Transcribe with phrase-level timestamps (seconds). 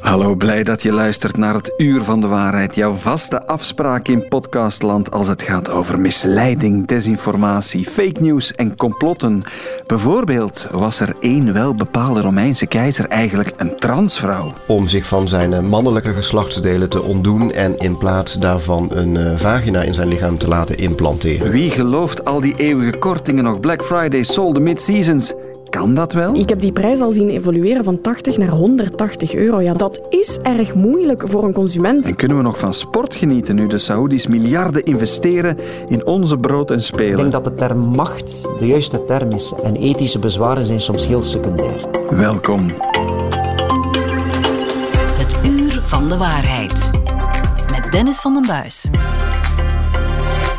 [0.00, 2.74] Hallo, blij dat je luistert naar het Uur van de Waarheid.
[2.74, 9.42] Jouw vaste afspraak in podcastland als het gaat over misleiding, desinformatie, fake news en complotten.
[9.86, 14.52] Bijvoorbeeld was er één welbepaalde Romeinse keizer eigenlijk een transvrouw.
[14.66, 19.82] Om zich van zijn mannelijke geslachtsdelen te ontdoen en in plaats daarvan een eh, vagina
[19.82, 21.50] in zijn lichaam te laten implanteren.
[21.50, 23.60] Wie gelooft al die eeuwige kortingen nog?
[23.60, 25.34] Black Friday, the Mid-Seasons.
[25.70, 26.34] Kan dat wel?
[26.34, 29.60] Ik heb die prijs al zien evolueren van 80 naar 180 euro.
[29.60, 32.06] Ja, dat is erg moeilijk voor een consument.
[32.06, 35.56] En kunnen we nog van sport genieten nu de Saoedi's miljarden investeren
[35.88, 37.10] in onze brood en spelen?
[37.10, 41.06] Ik denk dat de term macht de juiste term is en ethische bezwaren zijn soms
[41.06, 41.80] heel secundair.
[42.10, 42.72] Welkom.
[45.18, 46.90] Het Uur van de Waarheid.
[47.70, 48.90] Met Dennis van den Buis.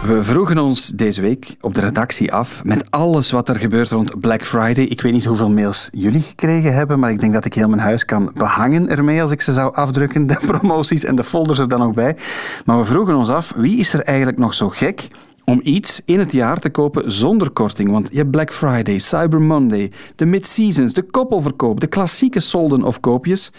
[0.06, 4.20] We vroegen ons deze week op de redactie af met alles wat er gebeurt rond
[4.20, 4.84] Black Friday.
[4.84, 7.82] Ik weet niet hoeveel mails jullie gekregen hebben, maar ik denk dat ik heel mijn
[7.82, 11.68] huis kan behangen ermee als ik ze zou afdrukken, de promoties en de folders er
[11.68, 12.18] dan ook bij.
[12.66, 15.08] Maar we vroegen ons af, wie is er eigenlijk nog zo gek
[15.44, 17.92] om iets in het jaar te kopen zonder korting.
[17.92, 23.00] Want je hebt Black Friday, Cyber Monday, de mid-seasons, de koppelverkoop, de klassieke solden of
[23.00, 23.52] koopjes.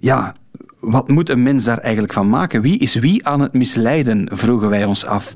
[0.00, 0.34] Ja,
[0.80, 2.62] wat moet een mens daar eigenlijk van maken?
[2.62, 5.34] Wie is wie aan het misleiden, vroegen wij ons af.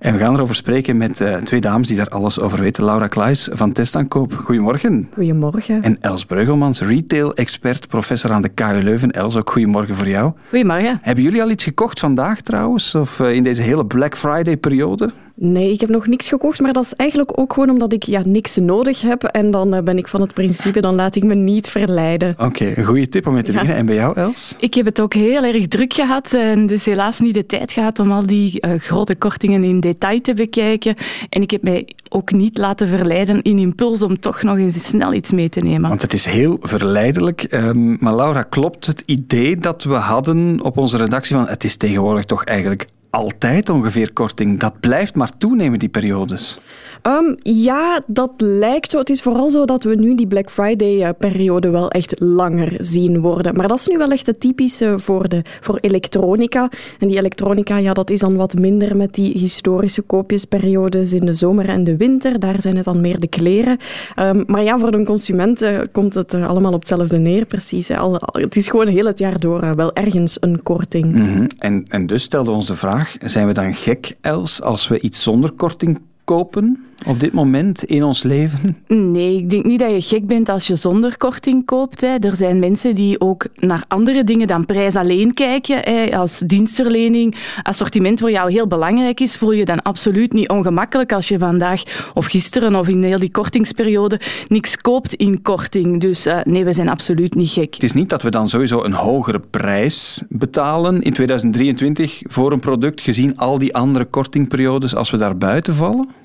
[0.00, 2.84] En we gaan erover spreken met uh, twee dames die daar alles over weten.
[2.84, 5.08] Laura Klaes van Testaankoop, goedemorgen.
[5.14, 5.82] Goedemorgen.
[5.82, 9.10] En Els Breugelmans, retail-expert, professor aan de KU Leuven.
[9.10, 10.32] Els, ook goedemorgen voor jou.
[10.48, 10.98] Goedemorgen.
[11.02, 12.94] Hebben jullie al iets gekocht vandaag trouwens?
[12.94, 15.10] Of uh, in deze hele Black Friday-periode?
[15.40, 18.22] Nee, ik heb nog niks gekocht, maar dat is eigenlijk ook gewoon omdat ik ja,
[18.24, 19.24] niks nodig heb.
[19.24, 22.32] En dan uh, ben ik van het principe, dan laat ik me niet verleiden.
[22.32, 23.74] Oké, okay, een goede tip om mee te beginnen.
[23.74, 23.80] Ja.
[23.80, 24.54] En bij jou, Els?
[24.58, 27.98] Ik heb het ook heel erg druk gehad en dus helaas niet de tijd gehad
[27.98, 30.94] om al die uh, grote kortingen in detail te bekijken.
[31.28, 35.12] En ik heb mij ook niet laten verleiden in impuls om toch nog eens snel
[35.12, 35.88] iets mee te nemen.
[35.88, 37.46] Want het is heel verleidelijk.
[37.50, 41.76] Um, maar Laura, klopt het idee dat we hadden op onze redactie van het is
[41.76, 44.58] tegenwoordig toch eigenlijk altijd ongeveer korting.
[44.58, 46.60] Dat blijft maar toenemen, die periodes.
[47.02, 48.98] Um, ja, dat lijkt zo.
[48.98, 53.54] Het is vooral zo dat we nu die Black Friday-periode wel echt langer zien worden.
[53.54, 56.70] Maar dat is nu wel echt het typische voor, de, voor elektronica.
[56.98, 61.34] En die elektronica, ja, dat is dan wat minder met die historische koopjesperiodes in de
[61.34, 62.38] zomer en de winter.
[62.38, 63.76] Daar zijn het dan meer de kleren.
[64.20, 67.90] Um, maar ja, voor de consument uh, komt het er allemaal op hetzelfde neer, precies.
[67.90, 71.06] Al, al, het is gewoon heel het jaar door uh, wel ergens een korting.
[71.12, 71.46] Mm -hmm.
[71.58, 72.76] en, en dus stelde ons de
[73.20, 78.04] zijn we dan gek, Els, als we iets zonder korting kopen op dit moment in
[78.04, 78.76] ons leven?
[78.86, 82.00] Nee, ik denk niet dat je gek bent als je zonder korting koopt.
[82.00, 82.16] Hè.
[82.18, 85.78] Er zijn mensen die ook naar andere dingen dan prijs alleen kijken.
[85.78, 86.16] Hè.
[86.16, 91.28] Als dienstverlening, assortiment voor jou heel belangrijk is, voel je dan absoluut niet ongemakkelijk als
[91.28, 91.82] je vandaag
[92.14, 96.00] of gisteren of in heel die kortingsperiode niks koopt in korting.
[96.00, 97.74] Dus uh, nee, we zijn absoluut niet gek.
[97.74, 102.60] Het is niet dat we dan sowieso een hogere prijs betalen in 2023 voor een
[102.60, 106.17] product, gezien al die andere kortingperiodes als we daar buiten vallen?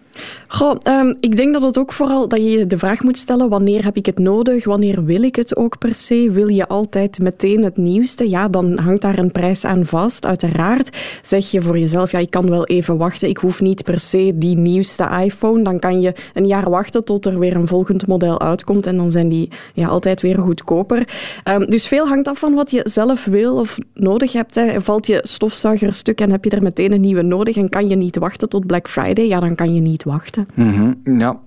[0.47, 3.83] Goh, um, ik denk dat het ook vooral dat je de vraag moet stellen: wanneer
[3.83, 4.65] heb ik het nodig?
[4.65, 6.31] Wanneer wil ik het ook per se?
[6.31, 8.29] Wil je altijd meteen het nieuwste?
[8.29, 10.25] Ja, dan hangt daar een prijs aan vast.
[10.25, 13.29] Uiteraard zeg je voor jezelf: ja, ik kan wel even wachten.
[13.29, 15.63] Ik hoef niet per se die nieuwste iPhone.
[15.63, 19.11] Dan kan je een jaar wachten tot er weer een volgend model uitkomt en dan
[19.11, 21.07] zijn die ja, altijd weer goedkoper.
[21.49, 24.55] Um, dus veel hangt af van wat je zelf wil of nodig hebt.
[24.55, 24.81] Hè.
[24.81, 27.95] Valt je stofzuiger stuk en heb je er meteen een nieuwe nodig en kan je
[27.95, 29.27] niet wachten tot Black Friday?
[29.27, 30.47] Ja, dan kan je niet wachten.
[30.53, 31.19] -hmm.
[31.19, 31.39] Ja,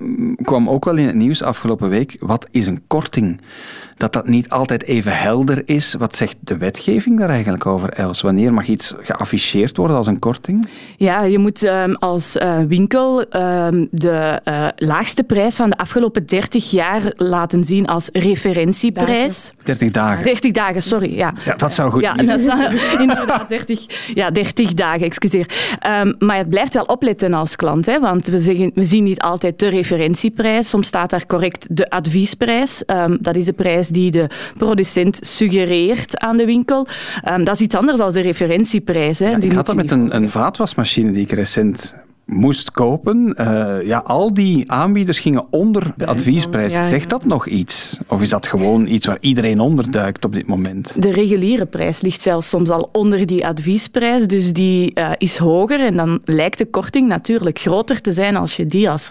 [0.43, 2.17] kwam ook wel in het nieuws afgelopen week.
[2.21, 3.41] Wat is een korting?
[3.97, 5.95] Dat dat niet altijd even helder is.
[5.95, 8.21] Wat zegt de wetgeving daar eigenlijk over, Els?
[8.21, 10.69] Wanneer mag iets geafficheerd worden als een korting?
[10.97, 16.27] Ja, je moet um, als uh, winkel um, de uh, laagste prijs van de afgelopen
[16.27, 19.53] 30 jaar laten zien als referentieprijs.
[19.63, 20.25] 30 dagen.
[20.25, 21.17] 30 dagen, sorry.
[21.17, 25.47] Ja, ja dat zou goed Ja, uh, inderdaad 30, ja, 30 dagen, excuseer.
[25.89, 29.21] Um, maar het blijft wel opletten als klant, hè, want we, zeggen, we zien niet
[29.21, 30.69] altijd de referentieprijs.
[30.69, 32.83] Soms staat daar correct de adviesprijs.
[32.87, 36.87] Um, dat is de prijs die de producent suggereert aan de winkel.
[37.31, 39.19] Um, dat is iets anders dan de referentieprijs.
[39.19, 39.31] Hè.
[39.31, 41.97] Ja, die ik had dat met een, een vaatwasmachine die ik recent
[42.27, 43.35] moest kopen.
[43.41, 46.75] Uh, ja, al die aanbieders gingen onder de adviesprijs.
[46.75, 46.89] Ja, ja.
[46.89, 47.99] Zegt dat nog iets?
[48.09, 51.03] Of is dat gewoon iets waar iedereen onderduikt op dit moment?
[51.03, 55.81] De reguliere prijs ligt zelfs soms al onder die adviesprijs, dus die uh, is hoger
[55.81, 59.11] en dan lijkt de korting natuurlijk groter te zijn als je die als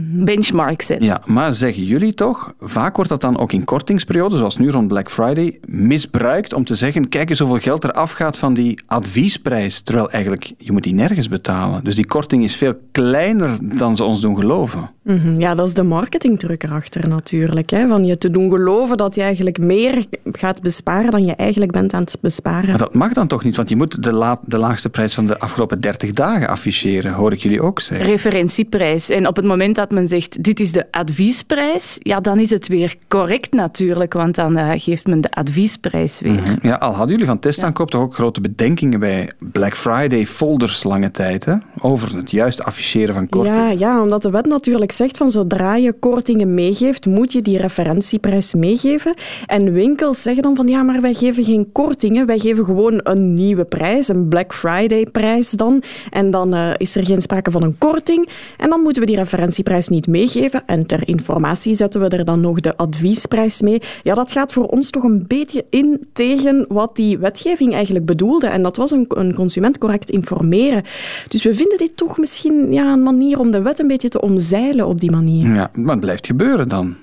[0.00, 1.02] benchmark zet.
[1.02, 4.88] Ja, maar zeggen jullie toch, vaak wordt dat dan ook in kortingsperioden, zoals nu rond
[4.88, 9.80] Black Friday, misbruikt om te zeggen, kijk eens hoeveel geld er afgaat van die adviesprijs,
[9.80, 11.84] terwijl eigenlijk, je moet die nergens betalen.
[11.84, 14.90] Dus die korting is veel kleiner dan ze ons doen geloven.
[15.02, 17.70] Mhm, ja, dat is de marketingdruk erachter natuurlijk.
[17.70, 17.88] Hè?
[17.88, 21.92] Van je te doen geloven dat je eigenlijk meer gaat besparen dan je eigenlijk bent
[21.92, 22.68] aan het besparen.
[22.68, 25.26] Maar dat mag dan toch niet, want je moet de, la de laagste prijs van
[25.26, 28.06] de afgelopen 30 dagen afficheren, hoor ik jullie ook zeggen.
[28.06, 29.08] Referentieprijs.
[29.08, 32.68] En op het moment dat men zegt, dit is de adviesprijs, ja, dan is het
[32.68, 36.32] weer correct natuurlijk, want dan uh, geeft men de adviesprijs weer.
[36.32, 36.58] Mm -hmm.
[36.62, 37.98] Ja, al hadden jullie van testaankoop ja.
[37.98, 41.54] toch ook grote bedenkingen bij Black Friday folders lange tijd, hè?
[41.80, 43.56] over het juiste afficheren van korting.
[43.56, 47.58] Ja, ja, omdat de wet natuurlijk zegt van zodra je kortingen meegeeft, moet je die
[47.58, 49.14] referentieprijs meegeven.
[49.46, 53.34] En winkels zeggen dan van ja, maar wij geven geen kortingen, wij geven gewoon een
[53.34, 55.82] nieuwe prijs, een Black Friday prijs dan.
[56.10, 58.28] En dan uh, is er geen sprake van een korting.
[58.56, 60.62] En dan moeten we die referentieprijs niet meegeven.
[60.66, 63.80] En ter informatie zetten we er dan nog de adviesprijs mee.
[64.02, 68.46] Ja, dat gaat voor ons toch een beetje in tegen wat die wetgeving eigenlijk bedoelde.
[68.46, 70.82] En dat was een, een consument correct informeren.
[71.28, 74.20] Dus we vinden dit toch misschien ja, een manier om de wet een beetje te
[74.20, 75.54] omzeilen op die manier.
[75.54, 76.96] Ja, maar het blijft gebeuren dan?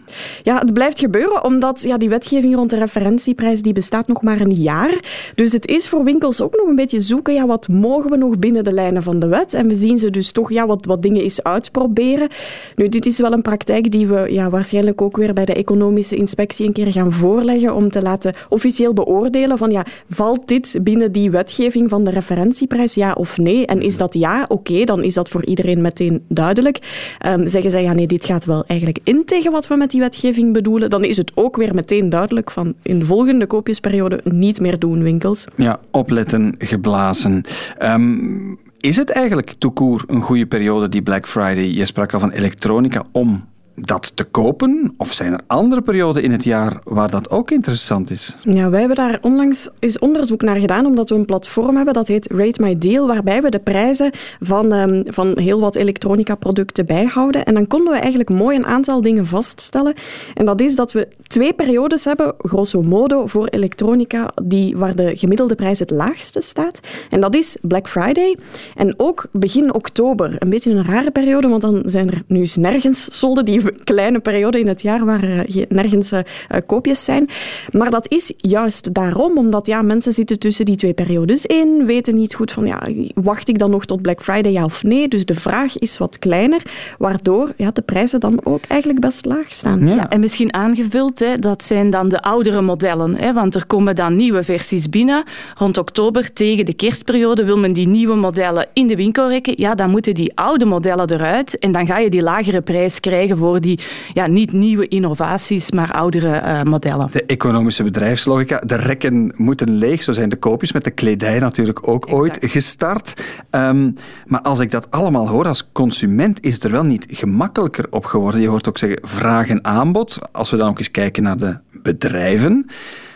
[0.44, 4.42] Ja, het blijft gebeuren omdat ja, die wetgeving rond de referentieprijs die bestaat nog maar
[4.42, 5.00] een jaar.
[5.36, 8.40] Dus het is voor winkels ook nog een beetje zoeken, ja, wat mogen we nog
[8.40, 9.54] binnen de lijnen van de wet?
[9.54, 12.28] En we zien ze dus toch ja, wat, wat dingen eens uitproberen.
[12.76, 16.16] Nu, dit is wel een praktijk die we ja, waarschijnlijk ook weer bij de economische
[16.16, 21.12] inspectie een keer gaan voorleggen om te laten officieel beoordelen van ja, valt dit binnen
[21.12, 23.66] die wetgeving van de referentieprijs, ja of nee?
[23.66, 26.80] En is dat ja, oké, dan is dat voor iedereen meteen duidelijk.
[27.28, 29.99] Um, zeggen zij, ja nee, dit gaat wel eigenlijk in tegen wat we met die
[30.00, 34.60] wetgeving bedoelen, dan is het ook weer meteen duidelijk van in de volgende koopjesperiode niet
[34.60, 35.48] meer doen winkels.
[35.56, 37.44] Ja, opletten, geblazen.
[37.82, 41.64] Um, is het eigenlijk toekoer een goede periode, die Black Friday?
[41.64, 43.48] Je sprak al van elektronica om
[43.82, 44.94] dat te kopen?
[44.98, 48.36] Of zijn er andere perioden in het jaar waar dat ook interessant is?
[48.42, 52.08] Ja, wij hebben daar onlangs eens onderzoek naar gedaan, omdat we een platform hebben dat
[52.08, 57.46] heet Rate My Deal, waarbij we de prijzen van, um, van heel wat elektronica-producten bijhouden.
[57.46, 59.94] En dan konden we eigenlijk mooi een aantal dingen vaststellen.
[60.34, 65.16] En dat is dat we twee periodes hebben, grosso modo, voor elektronica, die, waar de
[65.16, 66.80] gemiddelde prijs het laagste staat.
[67.10, 68.38] En dat is Black Friday
[68.76, 70.36] en ook begin oktober.
[70.40, 74.20] Een beetje een rare periode, want dan zijn er nu eens nergens solden die kleine
[74.20, 76.20] periode in het jaar waar uh, nergens uh,
[76.66, 77.30] koopjes zijn.
[77.72, 82.16] Maar dat is juist daarom, omdat ja, mensen zitten tussen die twee periodes in, weten
[82.16, 85.08] niet goed van ja, wacht ik dan nog tot Black Friday, ja of nee?
[85.08, 86.62] Dus de vraag is wat kleiner,
[86.98, 89.88] waardoor ja, de prijzen dan ook eigenlijk best laag staan.
[89.88, 93.66] Ja, ja en misschien aangevuld, hè, dat zijn dan de oudere modellen, hè, want er
[93.66, 95.24] komen dan nieuwe versies binnen.
[95.58, 99.54] Rond oktober, tegen de kerstperiode, wil men die nieuwe modellen in de winkel rekken.
[99.58, 103.38] Ja, dan moeten die oude modellen eruit en dan ga je die lagere prijs krijgen
[103.38, 103.80] voor die
[104.14, 107.08] ja, niet nieuwe innovaties, maar oudere uh, modellen.
[107.12, 110.04] De economische bedrijfslogica, de rekken moeten leeg.
[110.04, 112.22] Zo zijn de koopjes met de kledij natuurlijk ook exact.
[112.22, 113.24] ooit gestart.
[113.52, 113.94] Um,
[114.26, 118.06] maar als ik dat allemaal hoor als consument, is het er wel niet gemakkelijker op
[118.06, 118.42] geworden.
[118.42, 120.20] Je hoort ook zeggen vraag en aanbod.
[120.32, 122.66] Als we dan ook eens kijken naar de bedrijven,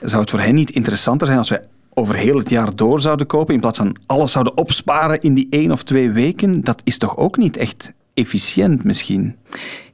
[0.02, 1.62] zou het voor hen niet interessanter zijn als wij
[1.94, 5.48] over heel het jaar door zouden kopen in plaats van alles zouden opsparen in die
[5.50, 6.64] één of twee weken?
[6.64, 9.36] Dat is toch ook niet echt efficiënt misschien?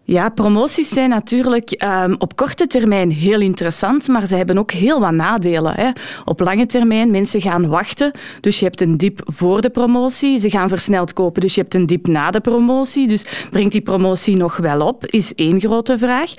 [0.10, 5.00] Ja, promoties zijn natuurlijk um, op korte termijn heel interessant, maar ze hebben ook heel
[5.00, 5.74] wat nadelen.
[5.74, 5.90] Hè.
[6.26, 8.12] Op lange termijn, mensen gaan wachten,
[8.42, 10.40] dus je hebt een dip voor de promotie.
[10.40, 13.08] Ze gaan versneld kopen, dus je hebt een dip na de promotie.
[13.08, 16.34] Dus brengt die promotie nog wel op, is één grote vraag.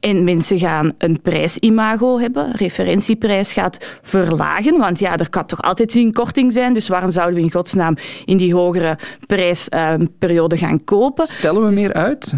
[0.00, 2.52] En mensen gaan een prijsimago hebben.
[2.52, 7.34] Referentieprijs gaat verlagen, want ja, er kan toch altijd een korting zijn, dus waarom zouden
[7.34, 11.26] we in godsnaam in die hogere prijsperiode uh, gaan kopen?
[11.26, 12.34] Stellen we dus, meer uit?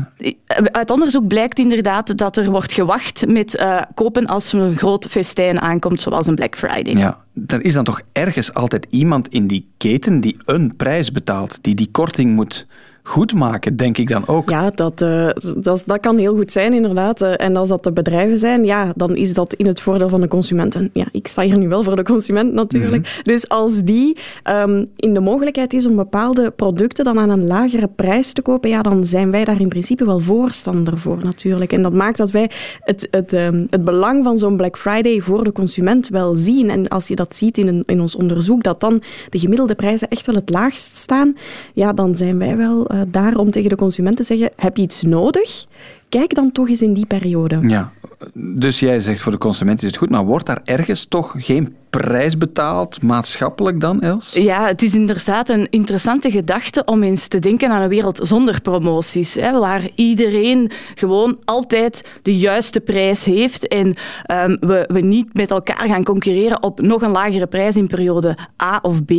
[0.78, 5.06] Uit onderzoek blijkt inderdaad dat er wordt gewacht met uh, kopen als er een groot
[5.06, 6.94] festijn aankomt, zoals een Black Friday.
[6.94, 11.58] Ja, er is dan toch ergens altijd iemand in die keten die een prijs betaalt,
[11.62, 12.66] die die korting moet
[13.08, 14.50] goed maken, denk ik dan ook.
[14.50, 17.22] Ja, dat, uh, dat, dat kan heel goed zijn, inderdaad.
[17.22, 20.20] Uh, en als dat de bedrijven zijn, ja, dan is dat in het voordeel van
[20.20, 20.74] de consument.
[20.74, 22.96] En ja, ik sta hier nu wel voor de consument natuurlijk.
[22.96, 23.22] Mm -hmm.
[23.22, 24.16] Dus als die
[24.50, 28.70] um, in de mogelijkheid is om bepaalde producten dan aan een lagere prijs te kopen,
[28.70, 31.72] ja, dan zijn wij daar in principe wel voorstander voor natuurlijk.
[31.72, 32.50] En dat maakt dat wij
[32.80, 36.70] het, het, um, het belang van zo'n Black Friday voor de consument wel zien.
[36.70, 40.08] En als je dat ziet in, een, in ons onderzoek, dat dan de gemiddelde prijzen
[40.08, 41.34] echt wel het laagst staan,
[41.74, 44.82] ja, dan zijn wij wel uh, daar om tegen de consument te zeggen, heb je
[44.82, 45.66] iets nodig?
[46.08, 47.58] Kijk dan toch eens in die periode.
[47.62, 47.92] Ja,
[48.34, 51.76] dus jij zegt voor de consument is het goed, maar wordt daar ergens toch geen
[51.90, 54.32] prijs betaald, maatschappelijk dan, Els?
[54.32, 58.60] Ja, het is inderdaad een interessante gedachte om eens te denken aan een wereld zonder
[58.60, 65.34] promoties, hè, waar iedereen gewoon altijd de juiste prijs heeft en um, we, we niet
[65.34, 69.12] met elkaar gaan concurreren op nog een lagere prijs in periode A of B.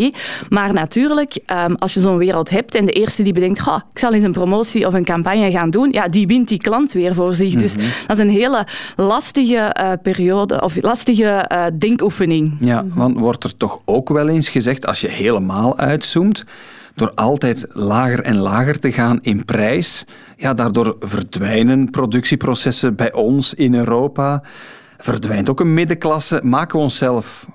[0.50, 3.60] Maar natuurlijk, um, als je zo'n wereld hebt en de eerste die bedenkt,
[3.94, 6.79] ik zal eens een promotie of een campagne gaan doen, ja, die wint die klant
[6.88, 7.56] weer voor zich.
[7.56, 7.86] Dus mhm.
[8.08, 12.58] dat is een hele lastige uh, periode of lastige uh, denkoefening.
[12.60, 16.44] Ja, want wordt er toch ook wel eens gezegd, als je helemaal uitzoomt,
[16.96, 20.06] door altijd lager en lager te gaan in prijs,
[20.38, 24.44] ja, daardoor verdwijnen productieprocessen bij ons in Europa.
[24.98, 26.40] Verdwijnt ook een middenklasse.
[26.44, 27.48] Maken we onszelf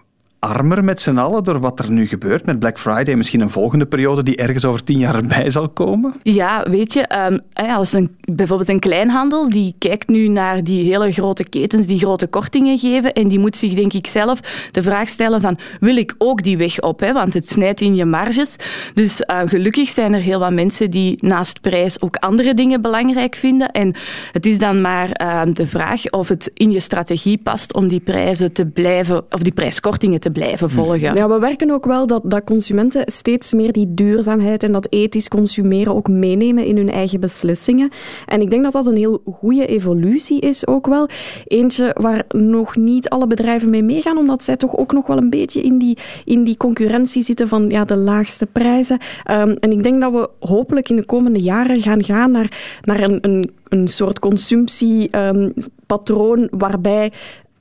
[0.44, 3.14] armer met z'n allen door wat er nu gebeurt met Black Friday?
[3.14, 6.14] Misschien een volgende periode die ergens over tien jaar bij zal komen?
[6.22, 11.12] Ja, weet je, um, als een, bijvoorbeeld een kleinhandel die kijkt nu naar die hele
[11.12, 15.08] grote ketens die grote kortingen geven en die moet zich denk ik zelf de vraag
[15.08, 17.00] stellen van wil ik ook die weg op?
[17.00, 17.12] Hè?
[17.12, 18.56] Want het snijdt in je marges.
[18.94, 23.34] Dus uh, gelukkig zijn er heel wat mensen die naast prijs ook andere dingen belangrijk
[23.34, 23.70] vinden.
[23.70, 23.94] En
[24.32, 28.00] het is dan maar uh, de vraag of het in je strategie past om die
[28.00, 31.14] prijzen te blijven, of die prijskortingen te blijven volgen.
[31.14, 35.28] Ja, we werken ook wel dat, dat consumenten steeds meer die duurzaamheid en dat ethisch
[35.28, 37.90] consumeren ook meenemen in hun eigen beslissingen.
[38.26, 41.08] En ik denk dat dat een heel goede evolutie is ook wel.
[41.46, 45.30] Eentje waar nog niet alle bedrijven mee meegaan, omdat zij toch ook nog wel een
[45.30, 48.98] beetje in die, in die concurrentie zitten van ja, de laagste prijzen.
[49.30, 53.00] Um, en ik denk dat we hopelijk in de komende jaren gaan gaan naar, naar
[53.00, 57.12] een, een een soort consumptiepatroon um, waarbij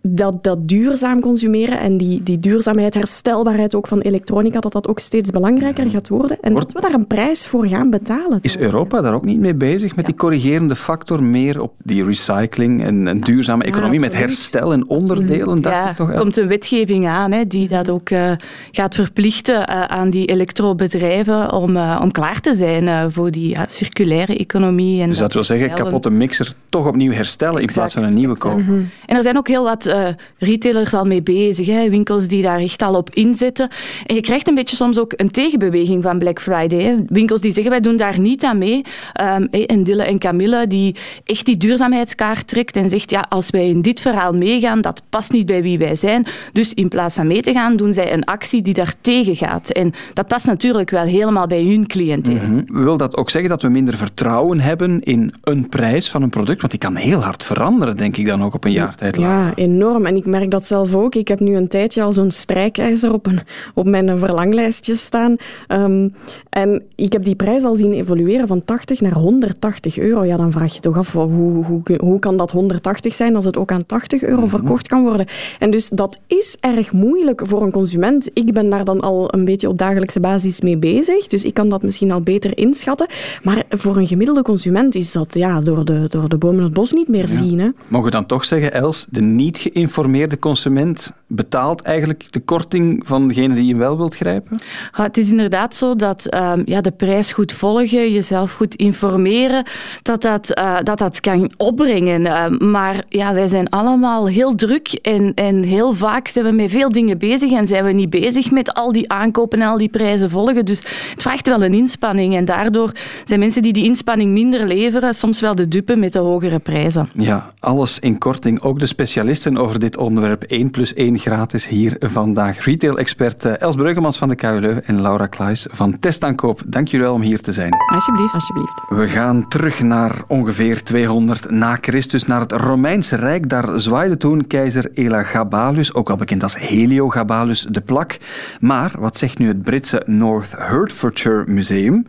[0.07, 4.99] dat, dat duurzaam consumeren en die, die duurzaamheid, herstelbaarheid ook van elektronica, dat dat ook
[4.99, 6.37] steeds belangrijker gaat worden.
[6.41, 8.37] En dat we daar een prijs voor gaan betalen.
[8.41, 12.83] Is Europa daar ook niet mee bezig met die corrigerende factor meer op die recycling
[12.83, 15.59] en, een duurzame economie, met herstel en onderdelen?
[15.61, 18.31] Ja, er komt een wetgeving aan hè, die dat ook uh,
[18.71, 24.37] gaat verplichten uh, aan die elektrobedrijven om, uh, om klaar te zijn voor die circulaire
[24.37, 25.01] economie.
[25.01, 28.37] En dus dat, wil zeggen, kapotte mixer toch opnieuw herstellen in plaats van een nieuwe
[28.37, 28.91] kopen.
[29.05, 30.07] En er zijn ook heel wat uh,
[30.37, 33.69] retailers al mee bezig, hè, winkels die daar echt al op inzetten.
[34.05, 36.81] En je krijgt een beetje soms ook een tegenbeweging van Black Friday.
[36.81, 36.95] Hè.
[37.07, 38.81] Winkels die zeggen wij doen daar niet aan mee.
[39.21, 40.95] Um, en Dille en Camilla die
[41.25, 45.31] echt die duurzaamheidskaart trekt en zegt ja, als wij in dit verhaal meegaan, dat past
[45.31, 46.25] niet bij wie wij zijn.
[46.53, 49.69] Dus in plaats van mee te gaan, doen zij een actie die daar tegen gaat.
[49.69, 52.39] En dat past natuurlijk wel helemaal bij hun cliënteel.
[52.47, 56.29] Mm Wil dat ook zeggen dat we minder vertrouwen hebben in een prijs van een
[56.29, 56.59] product?
[56.59, 59.17] Want die kan heel hard veranderen, denk ik dan ook op een jaar tijd.
[59.17, 60.05] Ja, enorm enorm.
[60.05, 61.15] En ik merk dat zelf ook.
[61.15, 63.39] Ik heb nu een tijdje al zo'n strijkijzer op, een,
[63.73, 65.35] op mijn verlanglijstje staan.
[65.67, 66.13] Um,
[66.49, 70.25] en ik heb die prijs al zien evolueren van 80 naar 180 euro.
[70.25, 73.57] Ja, dan vraag je toch af, hoe, hoe, hoe kan dat 180 zijn als het
[73.57, 74.49] ook aan 80 euro mhm.
[74.49, 75.25] verkocht kan worden?
[75.59, 78.29] En dus dat is erg moeilijk voor een consument.
[78.33, 81.27] Ik ben daar dan al een beetje op dagelijkse basis mee bezig.
[81.27, 83.07] Dus ik kan dat misschien al beter inschatten.
[83.43, 86.91] Maar voor een gemiddelde consument is dat ja, door, de, door de bomen het bos
[86.91, 87.59] niet meer zien.
[87.59, 87.69] Hè?
[87.87, 93.27] Mogen we dan toch zeggen, Els, de niet geïnformeerde consument betaalt eigenlijk de korting van
[93.27, 94.59] degene die je wel wilt grijpen?
[94.97, 99.65] Ja, het is inderdaad zo dat uh, ja, de prijs goed volgen, jezelf goed informeren,
[100.01, 102.21] dat dat, uh, dat, dat kan opbrengen.
[102.21, 106.71] Uh, maar ja, wij zijn allemaal heel druk en, en heel vaak zijn we met
[106.71, 109.89] veel dingen bezig en zijn we niet bezig met al die aankopen en al die
[109.89, 110.65] prijzen volgen.
[110.65, 110.79] Dus
[111.11, 112.91] het vraagt wel een inspanning en daardoor
[113.23, 117.09] zijn mensen die die inspanning minder leveren soms wel de dupe met de hogere prijzen.
[117.13, 118.61] Ja, alles in korting.
[118.61, 122.65] Ook de specialisten over dit onderwerp 1 plus 1 gratis hier vandaag.
[122.65, 126.61] Retail-expert eh, Els Breugemans van de KLU en Laura Kluis van Testaankoop.
[126.65, 127.71] Dank jullie wel om hier te zijn.
[127.93, 128.33] Alsjeblieft.
[128.33, 128.81] Alsjeblieft.
[128.89, 133.49] We gaan terug naar ongeveer 200 na Christus, naar het Romeinse Rijk.
[133.49, 138.17] Daar zwaaide toen keizer Elagabalus, ook wel bekend als Heliogabalus, de plak.
[138.59, 142.05] Maar wat zegt nu het Britse North Hertfordshire Museum?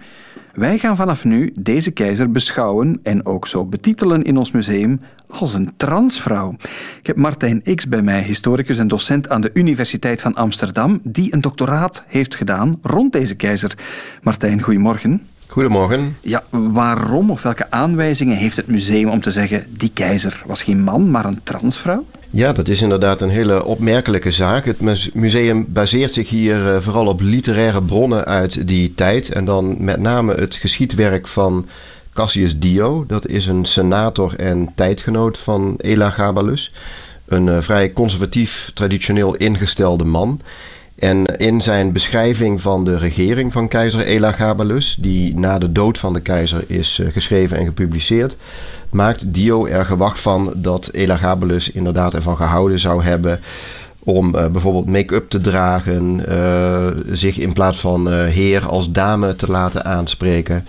[0.55, 5.01] Wij gaan vanaf nu deze keizer beschouwen en ook zo betitelen in ons museum
[5.41, 6.57] als een transvrouw.
[7.01, 11.35] Ik heb Martijn X bij mij, historicus en docent aan de Universiteit van Amsterdam, die
[11.35, 13.75] een doctoraat heeft gedaan rond deze keizer.
[14.23, 15.23] Martijn, goedemorgen.
[15.47, 16.17] Goedemorgen.
[16.21, 20.83] Ja, waarom of welke aanwijzingen heeft het museum om te zeggen die keizer was geen
[20.83, 22.05] man, maar een transvrouw?
[22.31, 24.65] Ja, dat is inderdaad een hele opmerkelijke zaak.
[24.65, 24.81] Het
[25.15, 29.29] museum baseert zich hier eh, vooral op literaire bronnen uit die tijd.
[29.31, 31.67] En dan met name het geschiedwerk van
[32.15, 33.05] Cassius Dio.
[33.07, 36.73] Dat is een senator en tijdgenoot van Elagabalus.
[37.25, 40.41] Een uh, vrij conservatief, traditioneel ingestelde man.
[40.99, 46.13] En in zijn beschrijving van de regering van keizer Elagabalus, die na de dood van
[46.13, 48.37] de keizer is uh, geschreven en gepubliceerd,
[48.91, 53.41] maakt Dio er gewacht van dat Elagabalus inderdaad ervan gehouden zou hebben
[54.05, 59.37] om uh, bijvoorbeeld make-up te dragen, uh, zich in plaats van uh, heer als dame
[59.37, 60.67] te laten aanspreken,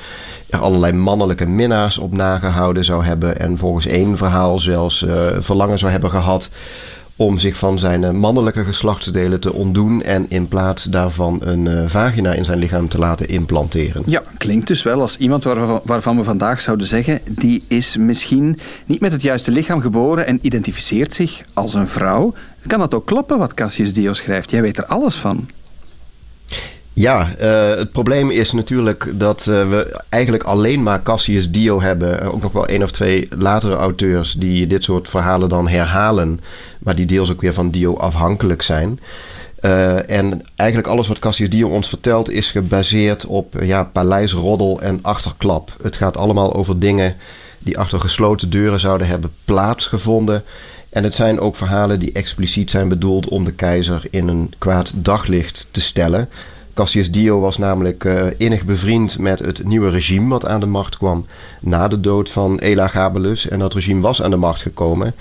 [0.50, 5.06] er allerlei mannelijke minnaars op nagehouden zou hebben en volgens één verhaal zelfs
[5.40, 6.50] verlangen zou hebben gehad
[7.16, 12.46] om zich van zijn mannelijke geslachtsdelen te ontdoen en in plaats daarvan een vagina in
[12.46, 14.04] zijn lichaam te laten implanteren.
[14.06, 18.58] Ja, klinkt dus wel als iemand waarvan, waarvan we vandaag zouden zeggen, die is misschien
[18.86, 22.34] niet met het juiste lichaam geboren en identificeert zich als een vrouw.
[22.68, 24.50] Kan dat ook kloppen wat Cassius Dio schrijft?
[24.50, 25.48] Jij weet er alles van.
[26.96, 32.32] Ja, uh, het probleem is natuurlijk dat uh, we eigenlijk alleen maar Cassius Dio hebben.
[32.32, 36.40] Ook nog wel één of twee latere auteurs die dit soort verhalen dan herhalen.
[36.80, 39.00] Maar die deels ook weer van Dio afhankelijk zijn.
[40.08, 45.72] En eigenlijk alles wat Cassius Dio ons vertelt is gebaseerd op ja, paleisroddel en achterklap.
[45.82, 47.16] Het gaat allemaal over dingen
[47.60, 50.44] die achter gesloten deuren zouden hebben plaatsgevonden.
[50.90, 54.92] En het zijn ook verhalen die expliciet zijn bedoeld om de keizer in een kwaad
[54.96, 56.30] daglicht te stellen.
[56.76, 60.98] Cassius Dio was namelijk uh, innig bevriend met het nieuwe regime wat aan de macht
[60.98, 61.26] kwam
[61.62, 63.48] na de dood van Elagabalus.
[63.48, 65.14] En dat regime was aan de macht gekomen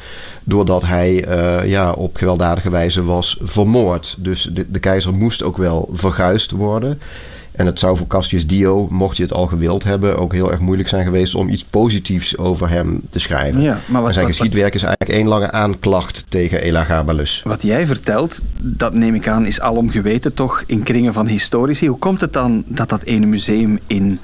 [0.45, 4.17] doordat hij uh, ja, op gewelddadige wijze was vermoord.
[4.19, 7.01] Dus de, de keizer moest ook wel verguisd worden.
[7.57, 10.61] En het zou voor Cassius Dio, mocht je het al gewild hebben, ook heel erg
[10.61, 13.61] moeilijk zijn geweest om iets positiefs over hem te schrijven.
[13.61, 17.43] Ja, maar wat, zijn geschiedwerk is eigenlijk één lange aanklacht tegen Elagabalus.
[17.45, 21.89] Wat jij vertelt, dat neem ik aan, is alom geweten toch in kringen van historici.
[21.89, 24.19] Hoe komt het dan dat dat ene museum in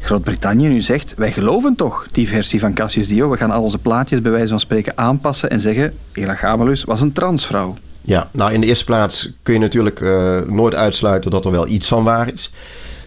[0.00, 3.78] Groot-Brittannië nu zegt: wij geloven toch die versie van Cassius Dio, we gaan al onze
[3.78, 7.76] plaatjes bij wijze van spreken aanpassen en zeggen: Elagabalus was een transvrouw.
[8.06, 11.68] Ja, nou in de eerste plaats kun je natuurlijk uh, nooit uitsluiten dat er wel
[11.68, 12.50] iets van waar is.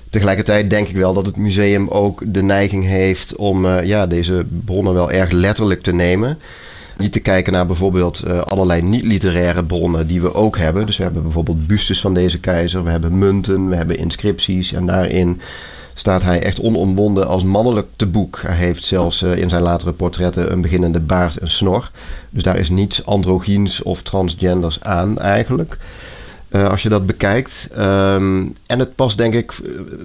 [0.10, 4.46] Tegelijkertijd denk ik wel dat het museum ook de neiging heeft om uh, ja, deze
[4.66, 6.38] bronnen wel erg letterlijk te nemen.
[6.98, 10.86] Niet te kijken naar bijvoorbeeld uh, allerlei niet-literaire bronnen die we ook hebben.
[10.86, 14.74] Dus we hebben bijvoorbeeld bustes van deze keizer, we hebben munten, we hebben inscripties.
[14.74, 15.42] En daarin
[16.00, 18.40] staat hij echt onomwonden als mannelijk te boek.
[18.42, 21.92] Hij heeft zelfs uh, in zijn latere portretten een beginnende baard en snor.
[22.30, 25.78] Dus daar is niets androgyns of transgenders aan eigenlijk.
[26.52, 27.70] Uh, als je dat bekijkt.
[27.78, 29.54] Um, en het past denk ik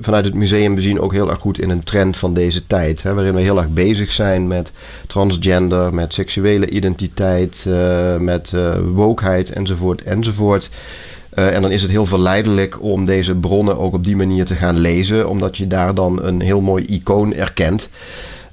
[0.00, 3.02] vanuit het museum bezien ook heel erg goed in een trend van deze tijd.
[3.02, 4.72] Hè, waarin we heel erg bezig zijn met
[5.06, 8.52] transgender, met seksuele identiteit, uh, met
[8.94, 10.70] wokeheid enzovoort enzovoort.
[11.38, 14.54] Uh, en dan is het heel verleidelijk om deze bronnen ook op die manier te
[14.54, 17.88] gaan lezen, omdat je daar dan een heel mooi icoon erkent.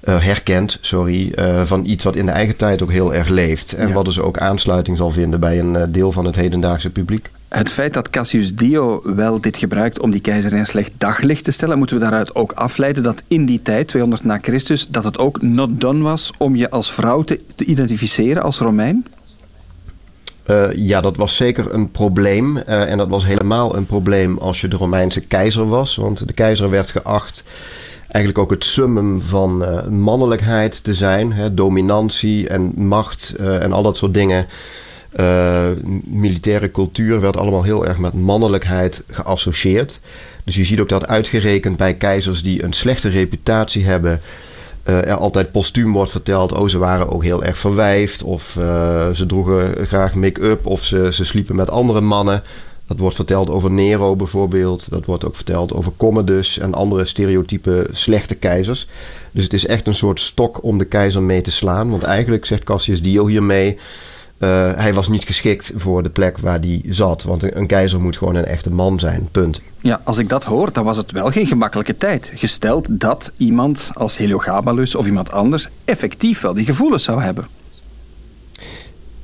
[0.03, 3.73] Uh, herkent, sorry, uh, van iets wat in de eigen tijd ook heel erg leeft.
[3.73, 3.93] En ja.
[3.93, 7.29] wat dus ook aansluiting zal vinden bij een deel van het hedendaagse publiek.
[7.53, 11.43] Het feit dat Cassius Dio wel dit gebruikt om die keizer in een slecht daglicht
[11.43, 15.03] te stellen, moeten we daaruit ook afleiden dat in die tijd, 200 na Christus, dat
[15.03, 19.05] het ook not done was om je als vrouw te, te identificeren als Romein?
[20.51, 22.57] Uh, ja, dat was zeker een probleem.
[22.57, 25.95] Uh, en dat was helemaal een probleem als je de Romeinse keizer was.
[25.95, 27.43] Want de keizer werd geacht
[28.07, 31.33] eigenlijk ook het summum van uh, mannelijkheid te zijn.
[31.33, 34.45] Hè, dominantie en macht en al dat soort dingen.
[36.03, 39.99] militaire cultuur werd allemaal heel erg met mannelijkheid geassocieerd.
[40.43, 44.21] Dus je ziet ook dat uitgerekend bij keizers die een slechte reputatie hebben
[44.85, 46.51] uh, altijd postuum wordt verteld.
[46.51, 48.23] Oh, ze waren ook heel erg verwijfd.
[48.23, 50.65] Of uh, ze droegen graag make-up.
[50.65, 52.43] Of ze, ze sliepen met andere mannen.
[52.87, 54.89] Dat wordt verteld over Nero bijvoorbeeld.
[54.89, 58.87] Dat wordt ook verteld over Commodus en andere stereotype slechte keizers.
[59.31, 61.89] Dus het is echt een soort stok om de keizer mee te slaan.
[61.89, 63.77] Want eigenlijk zegt Cassius Dio hiermee.
[64.43, 67.23] Uh, hij was niet geschikt voor de plek waar hij zat.
[67.23, 69.27] Want een, een, keizer moet gewoon een echte man zijn.
[69.31, 69.61] Punt.
[69.79, 72.31] Ja, als ik dat hoor, dan was het wel geen gemakkelijke tijd.
[72.35, 77.47] Gesteld dat iemand als Heliogabalus of iemand anders effectief wel die gevoelens zou hebben.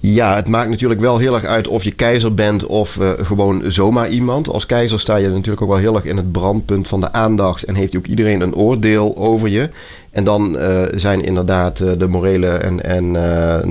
[0.09, 3.63] Ja, het maakt natuurlijk wel heel erg uit of je keizer bent of uh, gewoon
[3.67, 4.49] zomaar iemand.
[4.49, 7.63] Als keizer sta je natuurlijk ook wel heel erg in het brandpunt van de aandacht
[7.63, 9.69] en heeft ook iedereen een oordeel over je.
[10.11, 13.11] En dan uh, zijn inderdaad uh, de morele en, en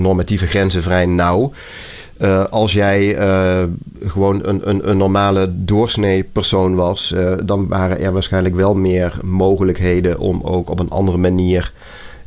[0.00, 1.52] normatieve grenzen vrij nauw.
[2.50, 3.16] als jij
[4.04, 10.18] gewoon een, een, een, normale doorsnee persoon was, dan waren er waarschijnlijk wel meer mogelijkheden
[10.18, 11.72] om ook op een andere manier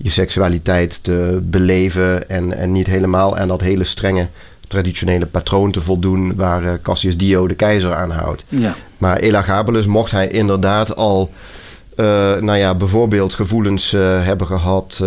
[0.02, 4.28] je seksualiteit te beleven en, en niet helemaal aan dat hele strenge
[4.68, 8.46] traditionele patroon te voldoen waar uh, Cassius Dio de keizer aanhoudt.
[8.50, 8.76] Ja.
[8.98, 11.32] Maar Elagabalus mocht hij inderdaad al
[11.96, 15.04] uh, nou ja, bijvoorbeeld gevoelens uh, hebben gehad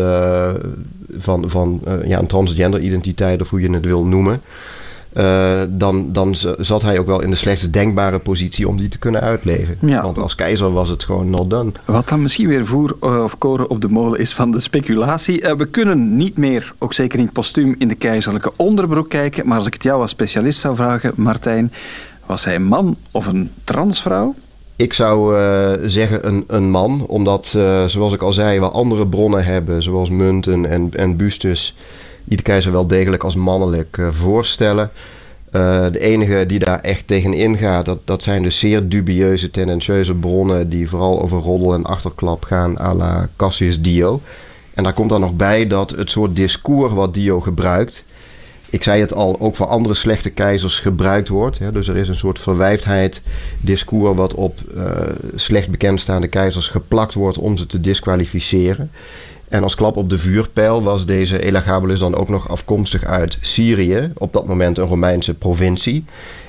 [1.19, 4.41] van, van ja, een transgender identiteit of hoe je het wil noemen.
[5.17, 8.99] Uh, dan, dan zat hij ook wel in de slechtst denkbare positie om die te
[8.99, 9.77] kunnen uitleven.
[9.81, 10.03] Ja.
[10.03, 11.73] Want als keizer was het gewoon not done.
[11.85, 15.43] Wat dan misschien weer voer of koren op de molen is van de speculatie.
[15.43, 19.49] Uh, we kunnen niet meer, ook zeker niet postuum, in de keizerlijke onderbroek kijken.
[19.49, 21.73] Maar als ik het jou als specialist zou vragen, Martijn,
[22.27, 24.35] was hij een man of een transvrouw?
[24.77, 29.07] Ik zou uh, zeggen een, een man, omdat, uh, zoals ik al zei, we andere
[29.07, 31.75] bronnen hebben, zoals munten en, en bustes,
[32.25, 34.91] die de keizer wel degelijk als mannelijk uh, voorstellen.
[35.51, 40.69] de enige die daar echt tegen ingaat, dat, dat zijn de zeer dubieuze, tendentieuze bronnen
[40.69, 44.21] die vooral over roddel en achterklap gaan à la Cassius Dio.
[44.75, 48.05] En daar komt dan nog bij dat het soort discours wat Dio gebruikt,
[48.73, 51.59] ik zei het al, ook voor andere slechte keizers gebruikt wordt.
[51.59, 51.73] Hè.
[51.73, 53.23] Dus er is een soort verwijfdheid
[53.61, 54.85] discours wat op uh,
[55.35, 58.91] slecht bekendstaande keizers geplakt wordt om ze te disqualificeren.
[59.53, 64.13] En als klap op de vuurpijl was deze Elagabulus dan ook nog afkomstig uit Syrië,
[64.15, 66.05] op dat moment een Romeinse provincie.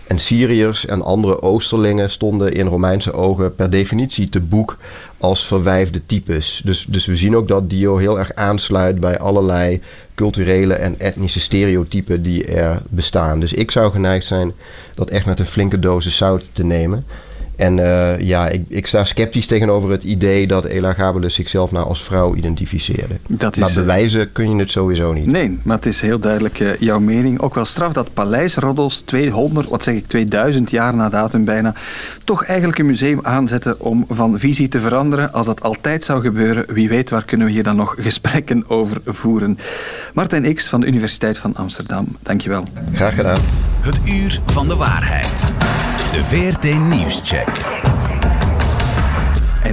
[0.08, 4.78] En Syriërs en andere Oosterlingen stonden in Romeinse ogen per definitie te boek
[5.18, 6.62] als verwijfde types.
[6.66, 9.82] Dus, dus we zien ook dat Dio heel erg aansluit bij allerlei
[10.16, 13.40] culturele en etnische stereotypen die er bestaan.
[13.40, 14.54] Dus ik zou geneigd zijn
[14.94, 17.06] dat echt met een flinke dosis zout te nemen.
[17.64, 22.04] En uh, ja, ik, ik, sta sceptisch tegenover het idee dat Elagabulus zichzelf nou als
[22.04, 23.18] vrouw identificeerde.
[23.28, 25.32] Dat is, maar eh, bewijzen kun je het sowieso niet.
[25.32, 27.40] Nee, maar het is heel duidelijk uh, jouw mening.
[27.40, 31.74] Ook wel straf dat paleisroddels 200, wat zeg ik, 2000 jaar na datum bijna,
[32.24, 35.32] toch eigenlijk een museum aanzetten om van visie te veranderen.
[35.32, 39.02] Als dat altijd zou gebeuren, wie weet waar kunnen we hier dan nog gesprekken over
[39.06, 39.58] voeren.
[40.14, 42.64] Martijn X van de Universiteit van Amsterdam, dankjewel.
[42.94, 43.40] Graag gedaan.
[43.82, 45.54] Het uur van de waarheid.
[46.14, 48.03] De VRT Nieuwscheck.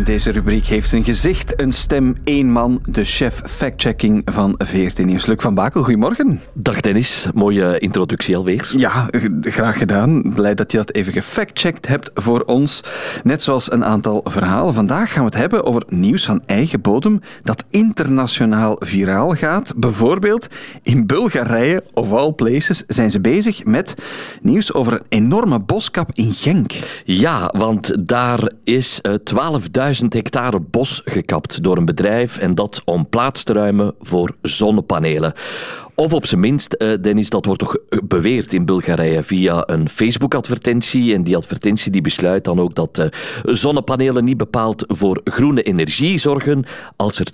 [0.01, 5.05] En deze rubriek heeft een gezicht, een stem, één man, de chef factchecking van VRT
[5.05, 5.27] Nieuws.
[5.27, 6.41] Luc van Bakel, goedemorgen.
[6.55, 8.73] Dag Dennis, mooie introductie alweer.
[8.77, 9.09] Ja,
[9.41, 10.33] graag gedaan.
[10.35, 12.83] Blij dat je dat even gefactcheckt hebt voor ons.
[13.23, 14.75] Net zoals een aantal verhalen.
[14.75, 19.73] Vandaag gaan we het hebben over nieuws van eigen bodem dat internationaal viraal gaat.
[19.77, 20.47] Bijvoorbeeld
[20.83, 23.95] in Bulgarije, of all places, zijn ze bezig met
[24.43, 26.73] nieuws over een enorme boskap in Genk.
[27.05, 33.09] Ja, want daar is 12.000 1000 hectare bos gekapt door een bedrijf en dat om
[33.09, 35.33] plaats te ruimen voor zonnepanelen.
[35.95, 41.15] Of op zijn minst, uh, Dennis, dat wordt toch beweerd in Bulgarije via een Facebook-advertentie.
[41.15, 43.07] En die advertentie die besluit dan ook dat uh,
[43.43, 46.65] zonnepanelen niet bepaald voor groene energie zorgen
[46.97, 47.27] als er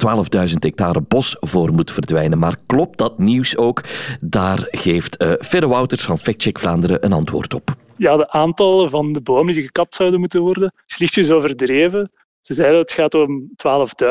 [0.48, 2.38] 12.000 hectare bos voor moet verdwijnen.
[2.38, 3.82] Maar klopt dat nieuws ook?
[4.20, 7.74] Daar geeft uh, Ferre Wouters van Factcheck Vlaanderen een antwoord op.
[7.96, 12.10] Ja, de aantallen van de bomen die gekapt zouden moeten worden is lichtjes overdreven.
[12.46, 13.50] Ze zeiden het gaat om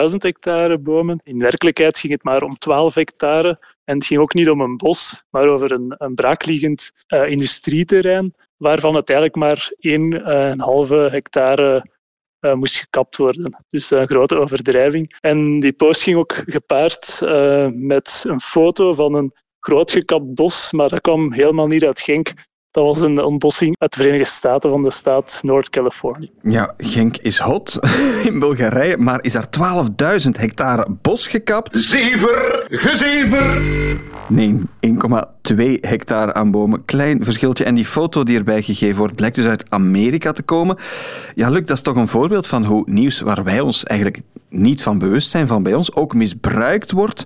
[0.09, 1.19] 12.000 hectare bomen.
[1.23, 3.59] In werkelijkheid ging het maar om 12 hectare.
[3.83, 8.33] En het ging ook niet om een bos, maar over een, een braakliggend uh, industrieterrein,
[8.57, 9.71] waarvan het eigenlijk maar
[10.87, 11.89] 1,5 uh, hectare
[12.39, 13.63] uh, moest gekapt worden.
[13.67, 15.15] Dus een grote overdrijving.
[15.19, 17.19] En die post ging ook gepaard
[17.73, 22.33] met een foto van een groot gekapt bos, maar dat kwam helemaal niet uit Genk.
[22.75, 26.31] Dat was een ontbossing uit de Verenigde Staten van de staat Noord-Californië.
[26.41, 27.79] Ja, Genk is hot
[28.29, 29.47] in Bulgarije, maar is daar
[30.23, 31.77] 12.000 hectare bos gekapt?
[31.77, 33.61] Zever, gezever!
[34.27, 36.85] Nee, 1,2 hectare aan bomen.
[36.85, 37.63] Klein verschiltje.
[37.63, 40.77] En die foto die erbij gegeven wordt, blijkt dus uit Amerika te komen.
[41.35, 44.21] Ja, Luc, dat is toch een voorbeeld van hoe nieuws waar wij ons eigenlijk
[44.57, 47.25] niet van bewust zijn van bij ons ook misbruikt wordt.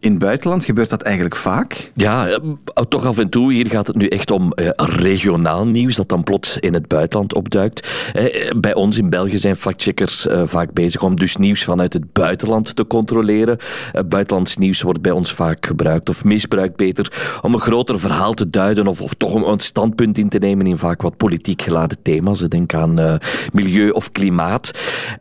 [0.00, 1.90] In het buitenland gebeurt dat eigenlijk vaak.
[1.94, 3.52] Ja, eh, toch af en toe.
[3.52, 7.34] Hier gaat het nu echt om eh, regionaal nieuws dat dan plots in het buitenland
[7.34, 7.88] opduikt.
[8.12, 12.76] Eh, bij ons in België zijn factcheckers vaak bezig om dus nieuws vanuit het buitenland
[12.76, 13.58] te controleren.
[14.06, 18.50] buitenlands nieuws wordt bij ons vaak gebruikt, of misbruikt beter, om een groter verhaal te
[18.50, 21.98] duiden of, of toch om een standpunt in te nemen in vaak wat politiek geladen
[22.02, 22.40] thema's.
[22.40, 23.18] Denk aan
[23.52, 24.70] milieu of klimaat.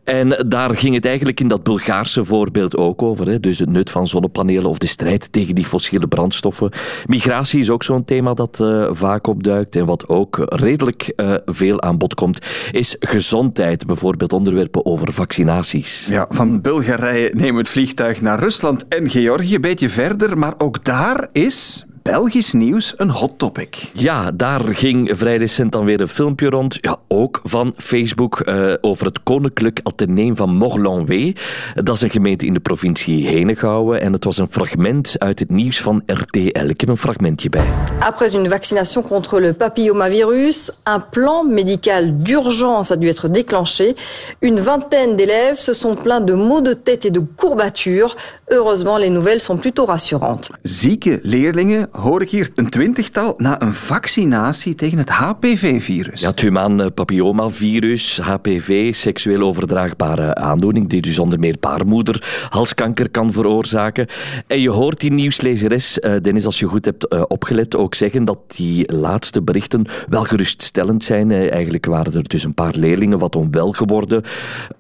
[0.03, 3.27] En daar ging het eigenlijk dat Bulgaarse voorbeeld ook over.
[3.27, 3.39] Hè.
[3.39, 6.71] Dus het nut van zonnepanelen of de strijd tegen die fossiele brandstoffen.
[7.05, 9.75] Migratie is ook zo'n thema dat uh, vaak opduikt.
[9.75, 12.39] En wat ook redelijk uh, veel aan bod komt,
[12.71, 13.85] is gezondheid.
[13.85, 16.07] Bijvoorbeeld onderwerpen over vaccinaties.
[16.09, 19.55] Ja, van Bulgarije nemen we het vliegtuig naar Rusland en Georgië.
[19.55, 23.91] Een beetje verder, maar ook daar is Belgisch nieuws een hot topic.
[23.93, 28.73] Ja, daar ging vrij recent dan weer een filmpje rond, ja, ook van Facebook, uh,
[28.81, 31.33] over het Koninklijk Atheneum van Morlanwé.
[31.73, 35.49] Dat is een gemeente in de provincie Henegouwen en het was een fragment uit het
[35.49, 36.67] nieuws van RTL.
[36.67, 37.65] Ik heb een fragmentje bij.
[37.99, 43.95] Après une vaccination contre le papillomavirus, un plan médical d'urgence a dû être déclenché.
[44.39, 48.15] Une vingtaine d'élèves se sont plaints de maux de tête et de courbatures.
[48.49, 50.51] Heureusement, les nouvelles sont plutôt rassurantes.
[50.63, 56.21] Zieke leerlingen hoor ik hier, een twintigtal na een vaccinatie tegen het HPV-virus.
[56.21, 63.31] Ja, het humaan papillomavirus, HPV, seksueel overdraagbare aandoening, die dus onder meer baarmoeder, halskanker kan
[63.31, 64.07] veroorzaken.
[64.47, 68.25] En je hoort die nieuwslezeres, uh, Dennis, als je goed hebt uh, opgelet, ook zeggen
[68.25, 71.31] dat die laatste berichten wel geruststellend zijn.
[71.31, 74.23] Eigenlijk waren er dus een paar leerlingen wat onwel geworden.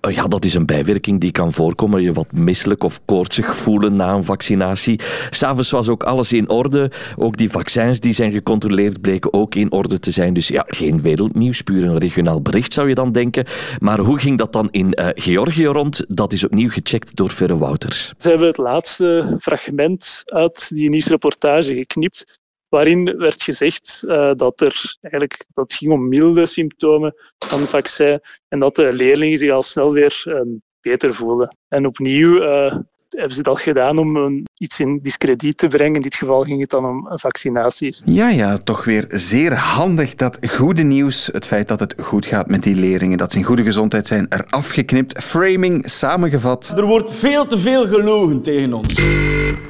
[0.09, 2.01] ja, dat is een bijwerking die kan voorkomen.
[2.01, 4.99] Je wat misselijk of koortsig voelen na een vaccinatie.
[5.29, 6.91] S'avonds was ook alles in orde.
[7.15, 10.33] Ook die vaccins die zijn gecontroleerd bleken ook in orde te zijn.
[10.33, 13.45] Dus ja, geen wereldnieuws, puur een regionaal bericht zou je dan denken.
[13.79, 16.05] Maar hoe ging dat dan in uh, Georgië rond?
[16.07, 18.13] Dat is opnieuw gecheckt door Verre Wouters.
[18.17, 24.97] Ze hebben het laatste fragment uit die nieuwsreportage geknipt waarin werd gezegd uh, dat, er
[25.01, 29.61] eigenlijk, dat ging om milde symptomen van het vaccin en dat de leerlingen zich al
[29.61, 30.41] snel weer uh,
[30.81, 31.57] beter voelden.
[31.67, 32.77] En opnieuw uh,
[33.15, 35.95] hebben ze dat gedaan om een, iets in discrediet te brengen.
[35.95, 38.01] In dit geval ging het dan om vaccinaties.
[38.05, 42.47] Ja, ja, toch weer zeer handig dat goede nieuws, het feit dat het goed gaat
[42.47, 45.23] met die leerlingen, dat ze in goede gezondheid zijn, eraf geknipt.
[45.23, 46.73] Framing samengevat.
[46.75, 49.01] Er wordt veel te veel gelogen tegen ons.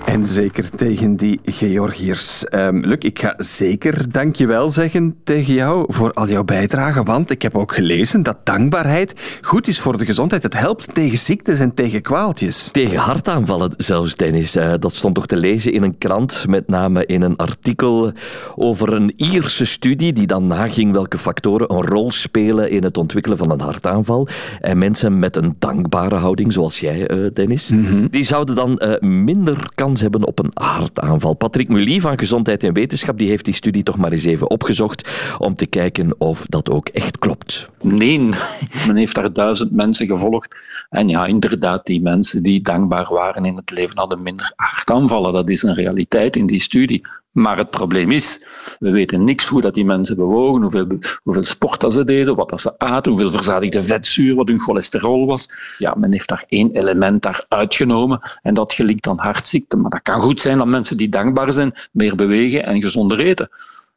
[0.05, 2.45] En zeker tegen die Georgiërs.
[2.51, 7.41] Um, Luc, ik ga zeker dankjewel zeggen tegen jou voor al jouw bijdrage, want ik
[7.41, 10.43] heb ook gelezen dat dankbaarheid goed is voor de gezondheid.
[10.43, 12.69] Het helpt tegen ziektes en tegen kwaaltjes.
[12.71, 14.55] Tegen hartaanvallen zelfs, Dennis.
[14.55, 18.11] Uh, dat stond toch te lezen in een krant, met name in een artikel
[18.55, 23.37] over een Ierse studie die dan naging welke factoren een rol spelen in het ontwikkelen
[23.37, 24.27] van een hartaanval.
[24.61, 28.07] En mensen met een dankbare houding, zoals jij, uh, Dennis, mm -hmm.
[28.11, 31.33] die zouden dan uh, minder kans hebben op een hartaanval.
[31.33, 35.09] Patrick Mully van Gezondheid en Wetenschap die heeft die studie toch maar eens even opgezocht
[35.37, 37.69] om te kijken of dat ook echt klopt.
[37.81, 38.19] Nee,
[38.87, 40.55] men heeft daar duizend mensen gevolgd.
[40.89, 45.33] En ja, inderdaad, die mensen die dankbaar waren in het leven hadden minder hartaanvallen.
[45.33, 47.07] Dat is een realiteit in die studie.
[47.35, 48.43] Maar het probleem is,
[48.79, 50.87] we weten niks hoe dat die mensen bewogen, hoeveel,
[51.23, 55.25] hoeveel sport dat ze deden, wat dat ze aten, hoeveel verzadigde vetzuur, wat hun cholesterol
[55.25, 55.49] was.
[55.77, 59.81] Ja, men heeft daar één element daar uitgenomen en dat gelinkt aan hartziekten.
[59.81, 63.49] Maar dat kan goed zijn dat mensen die dankbaar zijn, meer bewegen en gezonder eten.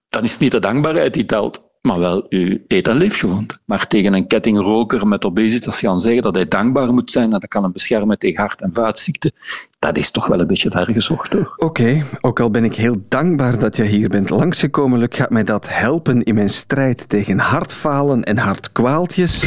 [0.09, 3.59] Dan is het niet de dankbaarheid die telt maar wel uw eet- en leefgewoonte.
[3.65, 7.49] Maar tegen een kettingroker met obesitas gaan zeggen dat hij dankbaar moet zijn en dat
[7.49, 9.33] kan hem beschermen tegen hart- en vaatziekten,
[9.79, 11.55] dat is toch wel een beetje ver gezocht hoor.
[11.57, 15.45] Oké, ook al ben ik heel dankbaar dat je hier bent langsgekomen, Luc, gaat mij
[15.45, 19.47] dat helpen in mijn strijd tegen hartfalen en hartkwaaltjes?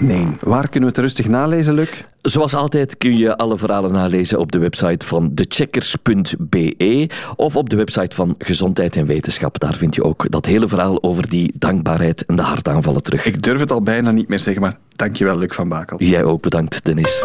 [0.00, 0.26] Nee.
[0.40, 1.88] Waar kunnen we het rustig nalezen, Luc?
[2.22, 7.76] Zoals altijd kun je alle verhalen nalezen op de website van thecheckers.be of op de
[7.76, 9.58] website van Gezondheid en Wetenschap.
[9.58, 13.24] Daar vind je ook dat hele verhaal over die dankbaarheid en de hartaanvallen terug.
[13.24, 15.98] Ik durf het al bijna niet meer zeggen, maar dankjewel Luc van Bakel.
[15.98, 17.24] Jij ook bedankt, Dennis.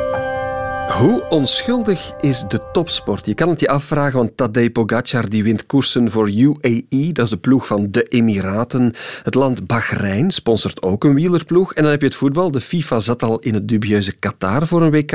[0.91, 3.25] Hoe onschuldig is de topsport?
[3.25, 7.29] Je kan het je afvragen, want Tadej Pogacar die wint koersen voor UAE, dat is
[7.29, 8.93] de ploeg van de Emiraten.
[9.23, 11.73] Het land Bahrein sponsort ook een wielerploeg.
[11.73, 12.51] En dan heb je het voetbal.
[12.51, 15.11] De FIFA zat al in het dubieuze Qatar voor een WK.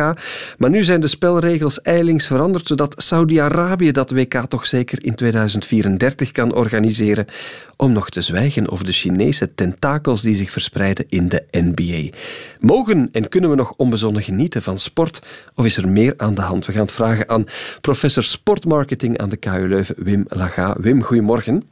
[0.59, 6.33] Maar nu zijn de spelregels eilings veranderd, zodat Saudi-Arabië dat WK toch zeker in 2034
[6.33, 7.27] kan organiseren.
[7.77, 12.17] Om nog te zwijgen over de Chinese tentakels die zich verspreiden in de NBA.
[12.61, 15.23] Mogen en kunnen we nog onbezonnen genieten van sport?
[15.55, 16.67] Of is er meer aan de hand?
[16.67, 17.47] We gaan het vragen aan
[17.81, 20.77] professor sportmarketing aan de KU Leuven, Wim Laga.
[20.81, 21.63] Wim, goedemorgen.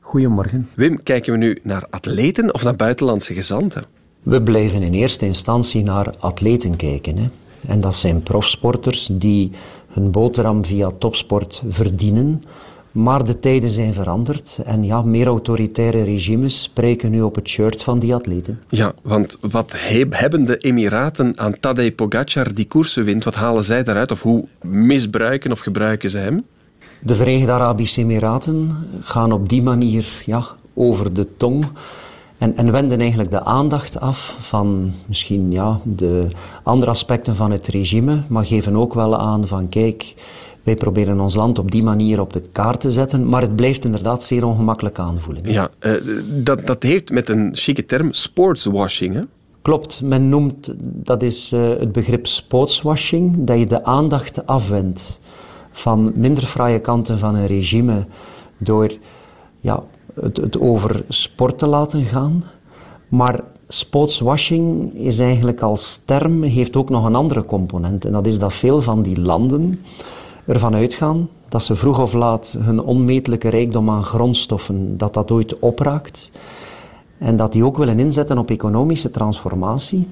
[0.00, 0.68] Goedemorgen.
[0.74, 3.82] Wim, kijken we nu naar atleten of naar buitenlandse gezanten?
[4.22, 7.16] We blijven in eerste instantie naar atleten kijken.
[7.16, 7.28] Hè.
[7.66, 9.50] En dat zijn profsporters die
[9.88, 12.42] hun boterham via topsport verdienen.
[12.92, 17.82] Maar de tijden zijn veranderd en ja, meer autoritaire regimes spreken nu op het shirt
[17.82, 18.60] van die atleten.
[18.68, 19.74] Ja, want wat
[20.10, 23.24] hebben de Emiraten aan Tadej Pogacar die koersen wint?
[23.24, 26.44] Wat halen zij daaruit of hoe misbruiken of gebruiken ze hem?
[27.00, 31.64] De Verenigde Arabische Emiraten gaan op die manier ja, over de tong
[32.38, 36.28] en, en wenden eigenlijk de aandacht af van misschien ja, de
[36.62, 40.14] andere aspecten van het regime, maar geven ook wel aan van kijk,
[40.62, 43.84] wij proberen ons land op die manier op de kaart te zetten, maar het blijft
[43.84, 45.52] inderdaad zeer ongemakkelijk aanvoelen.
[45.52, 45.92] Ja, uh,
[46.26, 49.22] dat, dat heeft met een chique term sportswashing, hè?
[49.62, 55.20] Klopt, men noemt, dat is uh, het begrip sportswashing, dat je de aandacht afwendt
[55.70, 58.06] van minder fraaie kanten van een regime
[58.58, 58.92] door
[59.60, 59.82] ja,
[60.20, 62.44] het, het over sport te laten gaan.
[63.08, 68.04] Maar sportswashing is eigenlijk als term, heeft ook nog een andere component.
[68.04, 69.80] En dat is dat veel van die landen
[70.52, 75.58] ervan uitgaan dat ze vroeg of laat hun onmetelijke rijkdom aan grondstoffen, dat dat ooit
[75.58, 76.30] opraakt.
[77.18, 80.08] En dat die ook willen inzetten op economische transformatie.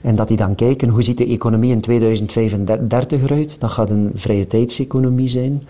[0.00, 3.60] En dat die dan kijken hoe ziet de economie in 2035 eruit.
[3.60, 5.62] Dat gaat een vrije tijdseconomie zijn,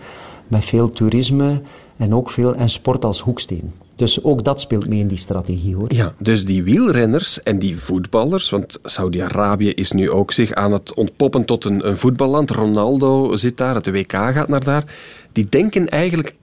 [0.47, 1.61] met veel toerisme
[1.97, 3.73] en ook veel en sport als hoeksteen.
[3.97, 5.93] Dus ook dat speelt mee in die strategie hoor.
[5.93, 10.93] Ja, dus die wielrenners en die voetballers, want Saudi-Arabië is nu ook zich aan het
[10.93, 12.51] ontpoppen tot een, een voetballand.
[12.51, 14.83] Ronaldo zit daar, het WK gaat naar daar.
[15.31, 16.35] Die denken eigenlijk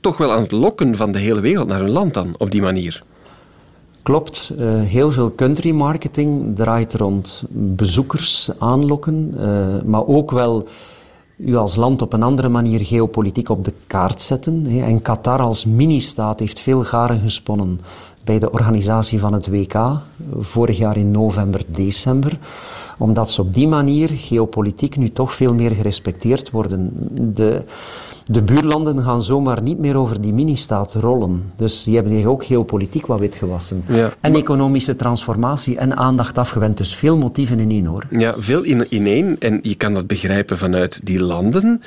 [0.00, 2.62] toch wel aan het lokken van de hele wereld naar hun land dan, op die
[2.62, 3.02] manier.
[4.02, 10.68] Klopt, uh, heel veel country marketing draait rond bezoekers aanlokken, uh, maar ook wel
[11.44, 14.66] u als land op een andere manier geopolitiek op de kaart zetten.
[14.66, 17.80] En Qatar als mini-staat heeft veel garen gesponnen
[18.24, 19.78] bij de organisatie van het WK,
[20.40, 22.38] vorig jaar in november, december
[23.00, 26.90] omdat ze op die manier geopolitiek nu toch veel meer gerespecteerd worden.
[27.34, 27.62] De,
[28.24, 31.52] de buurlanden gaan zomaar niet meer over die mini-staat rollen.
[31.56, 33.84] Dus die hebben hier ook geopolitiek wat witgewassen.
[33.86, 36.76] Ja, en economische transformatie en aandacht afgewend.
[36.76, 38.06] Dus veel motieven in één hoor.
[38.10, 39.36] Ja, veel in, in één.
[39.38, 41.82] En je kan dat begrijpen vanuit die landen.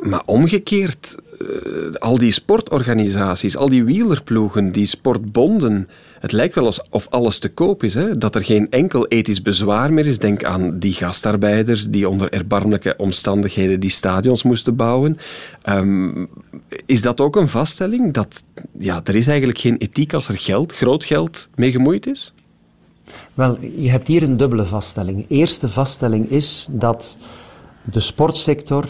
[0.00, 1.48] Maar omgekeerd, uh,
[1.98, 5.88] al die sportorganisaties, al die wielerploegen, die sportbonden
[6.20, 7.94] het lijkt wel alsof alles te koop is.
[7.94, 8.18] Hè?
[8.18, 10.18] Dat er geen enkel ethisch bezwaar meer is.
[10.18, 15.18] Denk aan die gastarbeiders die onder erbarmelijke omstandigheden die stadions moesten bouwen.
[15.68, 16.28] Um,
[16.86, 18.12] is dat ook een vaststelling?
[18.12, 18.44] Dat
[18.78, 22.34] ja, er is eigenlijk geen ethiek als er geld, groot geld, mee gemoeid is?
[23.34, 25.24] Wel, je hebt hier een dubbele vaststelling.
[25.28, 27.16] Eerste vaststelling is dat
[27.82, 28.84] de sportsector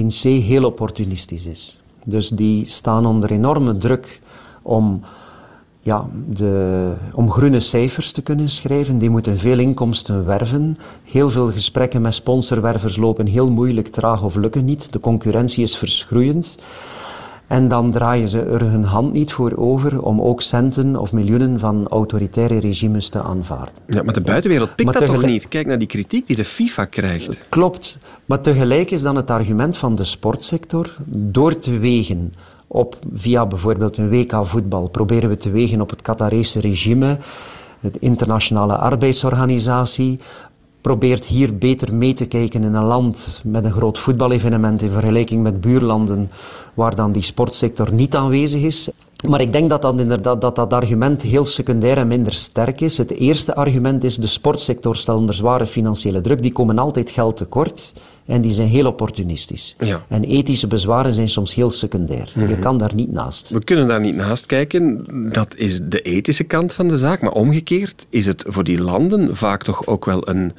[0.00, 1.80] in C heel opportunistisch is.
[2.04, 4.20] Dus die staan onder enorme druk
[4.62, 5.02] om
[5.80, 10.76] ja, de, om groene cijfers te kunnen schrijven, die moeten veel inkomsten werven.
[11.04, 14.92] Heel veel gesprekken met sponsorwervers lopen heel moeilijk, traag of lukken niet.
[14.92, 16.58] De concurrentie is verschroeiend.
[17.50, 21.58] En dan draaien ze er hun hand niet voor over om ook centen of miljoenen
[21.58, 23.74] van autoritaire regimes te aanvaarden.
[23.86, 25.48] Ja, maar de buitenwereld pikt dat toch niet?
[25.48, 27.36] Kijk naar die kritiek die de FIFA krijgt.
[27.48, 27.98] Klopt.
[28.24, 32.32] Maar tegelijk is dan het argument van de sportsector door te wegen
[32.66, 37.18] op, via bijvoorbeeld een WK voetbal, proberen we te wegen op het Qatarese regime.
[37.80, 40.20] De internationale arbeidsorganisatie
[40.80, 45.42] probeert hier beter mee te kijken in een land met een groot voetbalevenement in vergelijking
[45.42, 46.30] met buurlanden
[46.74, 48.90] waar dan die sportsector niet aanwezig is.
[49.28, 52.98] Maar ik denk dat dat, inderdaad, dat dat argument heel secundair en minder sterk is.
[52.98, 56.42] Het eerste argument is de sportsector staat onder zware financiële druk.
[56.42, 57.94] Die komen altijd geld tekort
[58.30, 59.76] en die zijn heel opportunistisch.
[59.78, 60.04] Ja.
[60.08, 62.30] En ethische bezwaren zijn soms heel secundair.
[62.34, 62.60] Je mhm.
[62.60, 63.48] kan daar niet naast.
[63.48, 65.06] We kunnen daar niet naast kijken.
[65.32, 67.20] Dat is de ethische kant van de zaak.
[67.20, 70.52] Maar omgekeerd is het voor die landen vaak toch ook wel een,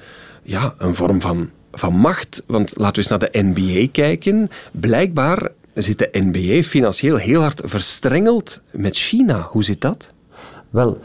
[0.44, 2.44] ja, een vorm van, van macht.
[2.48, 4.50] Want laten we eens naar de NBA kijken.
[4.72, 9.48] Blijkbaar zit de NBA financieel heel hard verstrengeld met China.
[9.50, 10.14] Hoe zit dat?
[10.70, 11.00] Wel,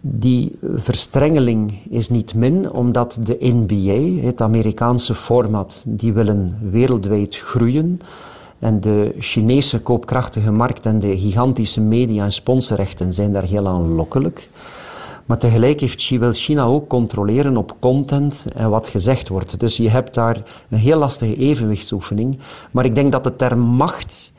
[0.00, 8.00] die verstrengeling is niet min, omdat de NBA, het Amerikaanse format, die willen wereldwijd groeien.
[8.58, 14.48] En de Chinese koopkrachtige markt en de gigantische media- en sponsorrechten zijn daar heel aanlokkelijk.
[15.26, 19.60] Maar tegelijk heeft wil China ook controleren op content en wat gezegd wordt.
[19.60, 22.38] Dus je hebt daar een heel lastige evenwichtsoefening.
[22.70, 24.32] Maar ik denk dat de term macht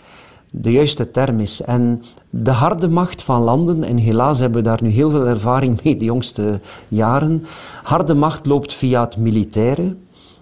[0.54, 1.62] de juiste term is.
[1.62, 5.84] En de harde macht van landen, en helaas hebben we daar nu heel veel ervaring
[5.84, 7.46] mee de jongste jaren,
[7.84, 9.96] harde macht loopt via het militaire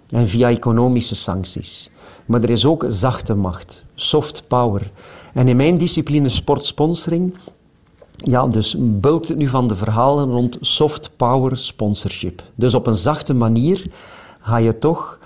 [0.09, 1.91] en via economische sancties.
[2.25, 4.91] Maar er is ook zachte macht, soft power.
[5.33, 7.37] En in mijn discipline sportsponsoring,
[8.15, 12.43] ja, dus bulkt het nu van de verhalen rond soft power sponsorship.
[12.55, 13.85] Dus op een zachte manier
[14.39, 15.18] ga je toch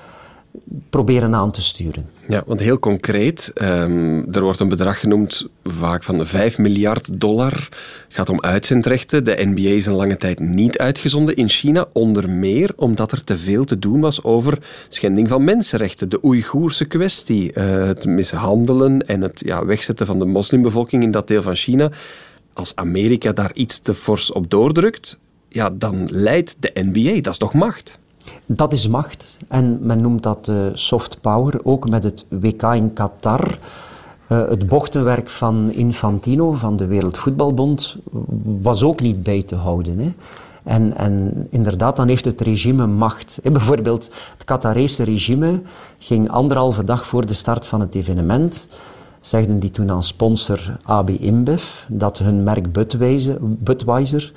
[0.90, 2.10] proberen aan te sturen.
[2.28, 7.70] Ja, want heel concreet, um, er wordt een bedrag genoemd, vaak van 5 miljard dollar,
[8.08, 9.24] gaat om uitzendrechten.
[9.24, 13.38] De NBA is een lange tijd niet uitgezonden in China, onder meer omdat er te
[13.38, 14.58] veel te doen was over
[14.90, 20.26] schending van mensenrechten, de Oeigoerse kwestie, uh, het mishandelen en het ja, wegzetten van de
[20.26, 21.92] moslimbevolking in dat deel van China.
[22.54, 25.18] Als Amerika daar iets te fors op doordrukt,
[25.50, 28.00] ja, dan leidt de NBA, dat is toch macht?
[28.46, 32.94] Dat is macht en men noemt dat uh, soft power, ook met het WK in
[32.94, 33.58] Qatar.
[34.28, 37.96] Uh, het bochtenwerk van Infantino, van de Wereldvoetbalbond,
[38.62, 40.00] was ook niet bij te houden.
[40.00, 40.14] Hè.
[40.64, 43.40] En, en, inderdaad, dan heeft het regime macht.
[43.52, 45.62] bijvoorbeeld, het Qatarese regime
[46.00, 48.68] ging anderhalve dag voor de start van het evenement,
[49.20, 54.32] zegden die toen aan sponsor AB InBev dat hun merk Budweiser, Budweiser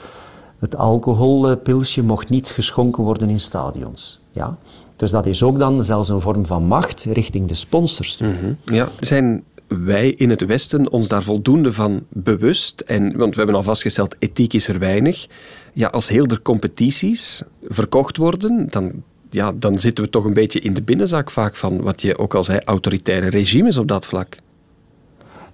[0.59, 4.21] het alcoholpilsje mocht niet geschonken worden in stadions.
[4.33, 4.59] Ja?
[4.97, 8.19] Dus dat is ook dan zelfs een vorm van macht richting de sponsors.
[8.19, 12.81] Mm Ja, zijn wij in het Westen ons daar voldoende van bewust?
[12.81, 15.27] En, want we hebben al vastgesteld, ethiek is er weinig.
[15.73, 18.93] Ja, als heel de competities verkocht worden, dan,
[19.31, 22.35] ja, dan zitten we toch een beetje in de binnenzak vaak van wat je ook
[22.35, 24.37] al zei, autoritaire regimes op dat vlak.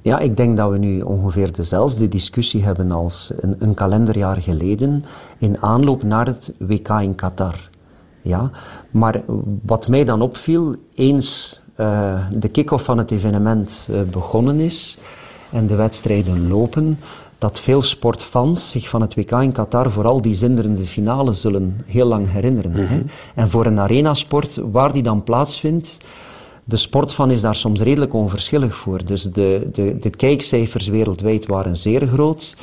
[0.03, 5.05] Ja, ik denk dat we nu ongeveer dezelfde discussie hebben als een, een kalenderjaar geleden
[5.38, 7.70] in aanloop naar het WK in Qatar.
[8.22, 8.50] Ja?
[8.90, 9.22] Maar
[9.64, 14.98] wat mij dan opviel, eens uh, de kick-off van het evenement uh, begonnen is
[15.50, 16.98] en de wedstrijden lopen,
[17.38, 22.07] dat veel sportfans zich van het WK in Qatar vooral die zinderende finale zullen heel
[22.07, 22.70] lang herinneren.
[22.70, 22.86] Mm -hmm.
[22.86, 23.03] hè?
[23.34, 25.98] En voor een arenasport, waar die dan plaatsvindt,
[26.64, 29.04] de sportfan is daar soms redelijk onverschillig voor.
[29.04, 32.56] Dus de, de, de kijkcijfers wereldwijd waren zeer groot.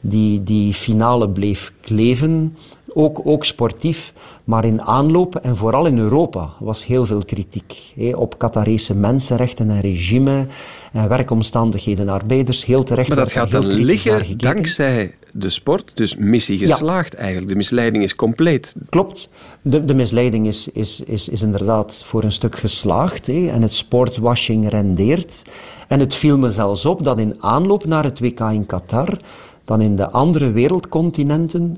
[0.00, 2.56] Die, die finale bleef kleven,
[2.94, 4.12] ook, ook sportief.
[4.44, 7.92] Maar in aanloop, en vooral in Europa, was heel veel kritiek.
[7.96, 10.46] Hé, op Qatarese mensenrechten en regime
[10.92, 13.08] en werkomstandigheden, arbeiders, heel terecht.
[13.08, 17.18] Maar dat gaat dan liggen dankzij de sport, dus missie geslaagd ja.
[17.18, 17.48] eigenlijk.
[17.48, 18.74] De misleiding is compleet.
[18.88, 19.28] Klopt.
[19.62, 23.74] De, de misleiding is, is, is, is inderdaad voor een stuk geslaagd hé, en het
[23.74, 25.42] sportwashing rendeert.
[25.88, 29.18] En het viel me zelfs op dat in aanloop naar het WK in Qatar,
[29.64, 31.76] dan in de andere wereldcontinenten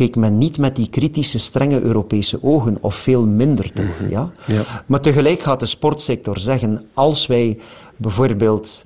[0.00, 3.84] keek men niet met die kritische, strenge Europese ogen, of veel minder toch.
[3.84, 4.10] Mm -hmm.
[4.10, 4.32] ja?
[4.46, 4.62] ja?
[4.86, 7.58] Maar tegelijk gaat de sportsector zeggen, als wij
[7.96, 8.84] bijvoorbeeld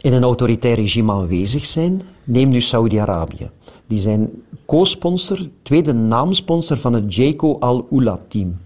[0.00, 3.50] in een autoritair regime aanwezig zijn, neem nu Saudi-Arabië.
[3.86, 4.30] Die zijn
[4.66, 8.56] co-sponsor, tweede naamsponsor van het Jayco Al-Ula-team.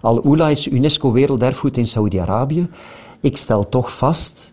[0.00, 2.68] Al-Ula is UNESCO Werelderfgoed in Saudi-Arabië.
[3.20, 4.52] Ik stel toch vast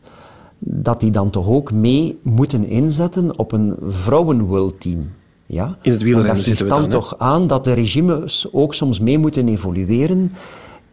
[0.60, 5.18] dat die dan toch ook mee moeten inzetten op een vrouwenworldteam.
[5.52, 5.78] Ja?
[5.82, 6.82] In het wielrennen zitten we dan.
[6.82, 10.32] dan toch aan dat de regimes ook soms mee moeten evolueren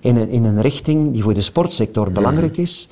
[0.01, 2.89] in een, in een richting die voor de sportsector belangrijk is.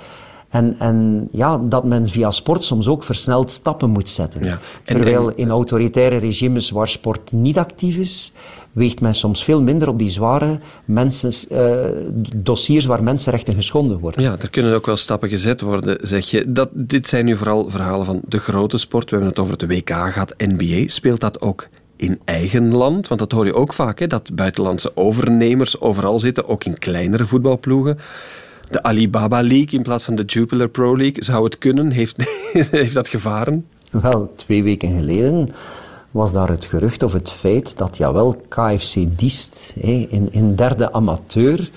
[0.55, 4.45] En, en ja, dat men via sport soms ook versneld stappen moet zetten.
[4.45, 4.59] Ja.
[4.85, 8.33] En, Terwijl en, in autoritaire regimes waar sport niet actief is,
[8.73, 11.85] weegt men soms veel minder op die zware mensen, uh,
[12.37, 14.23] dossiers waar mensenrechten geschonden worden.
[14.23, 16.53] Ja, er kunnen ook wel stappen gezet worden, zeg je.
[16.53, 19.05] Dat, dit zijn nu vooral verhalen van de grote sport.
[19.05, 20.83] We hebben het over het WK gehad, NBA.
[20.87, 23.09] Speelt dat ook in eigen land?
[23.09, 27.27] Want dat hoor je ook vaak, hè, dat buitenlandse overnemers overal zitten, ook in kleinere
[27.27, 27.99] voetbalploegen.
[28.71, 31.91] De Alibaba League in plaats van de Jupiler Pro League, zou het kunnen?
[31.91, 32.17] Heeft,
[32.71, 33.67] heeft dat gevaren?
[33.91, 35.49] Wel, twee weken geleden
[36.11, 41.71] was daar het gerucht of het feit dat jawel KFC Diest in, in derde amateur,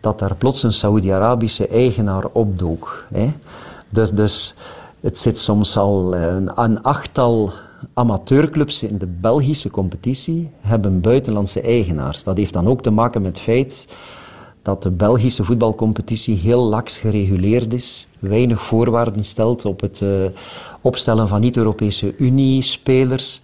[0.00, 3.06] dat daar plots een Saoedi-Arabische eigenaar opdook.
[3.88, 4.54] Dus, dus
[5.00, 7.52] het zit soms al een, een achttal
[7.94, 12.24] amateurclubs in de Belgische competitie hebben buitenlandse eigenaars.
[12.24, 13.86] Dat heeft dan ook te maken met het feit
[14.62, 20.24] dat de Belgische voetbalcompetitie heel laks gereguleerd is, weinig voorwaarden stelt op het uh,
[20.80, 23.42] opstellen van niet-Europese Unie-spelers.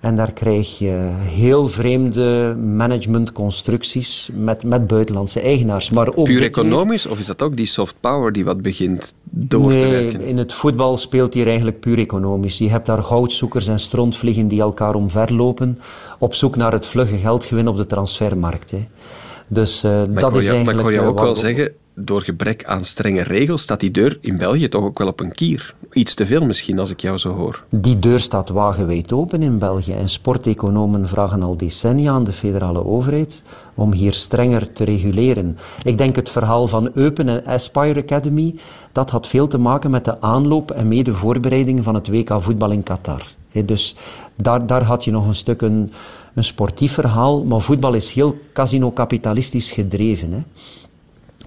[0.00, 5.90] En daar krijg je heel vreemde managementconstructies met, met buitenlandse eigenaars.
[5.90, 9.68] Maar ook Puur economisch, of is dat ook die soft power die wat begint door
[9.68, 10.20] nee, te werken?
[10.20, 12.58] in het voetbal speelt hier eigenlijk puur economisch.
[12.58, 15.78] Je hebt daar goudzoekers en strontvliegen die elkaar omverlopen,
[16.18, 18.70] op zoek naar het vlugge geldgewin op de transfermarkt.
[18.70, 18.86] Hè.
[19.48, 20.64] Dus uh, maar dat is eigenlijk...
[20.64, 23.90] Maar ik hoor jou ook uh, wel zeggen, door gebrek aan strenge regels staat die
[23.90, 25.74] deur in België toch ook wel op een kier.
[25.92, 27.64] Iets te veel misschien, als ik jou zo hoor.
[27.70, 32.84] Die deur staat wagenwijd open in België en sporteconomen vragen al decennia aan de federale
[32.84, 33.42] overheid
[33.74, 35.58] om hier strenger te reguleren.
[35.82, 38.54] Ik denk het verhaal van Eupen en Aspire Academy,
[38.92, 42.70] dat had veel te maken met de aanloop en mede voorbereiding van het WK voetbal
[42.70, 43.26] in Qatar.
[43.64, 43.96] Dus
[44.34, 45.92] daar, daar had je nog een stuk een,
[46.36, 50.32] een sportief verhaal, maar voetbal is heel casino-kapitalistisch gedreven.
[50.32, 50.40] Hè.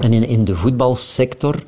[0.04, 1.64] En in, in de voetbalsector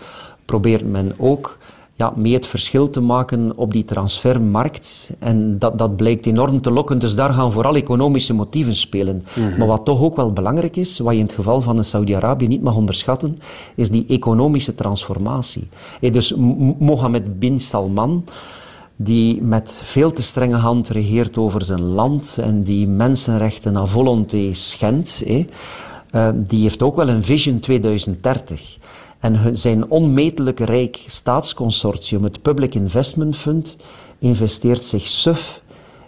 [0.45, 1.57] probeert men ook
[1.93, 5.11] ja, mee het verschil te maken op die transfermarkt.
[5.19, 9.15] En dat, dat blijkt enorm te lokken, dus daar gaan vooral economische motieven spelen.
[9.15, 9.57] Mm -hmm.
[9.57, 12.61] Maar wat toch ook wel belangrijk is, wat je in het geval van Saudi-Arabië niet
[12.61, 13.37] mag onderschatten,
[13.75, 15.67] is die economische transformatie.
[15.99, 16.33] Hey, dus
[16.79, 18.23] Mohammed bin Salman,
[19.03, 24.53] die met veel te strenge hand regeert over zijn land en die mensenrechten à volonté
[24.53, 28.77] schendt, uh, die heeft ook wel een Vision 2030.
[29.19, 33.77] En zijn onmetelijk rijk staatsconsortium, het Public Investment Fund,
[34.19, 35.61] investeert zich suf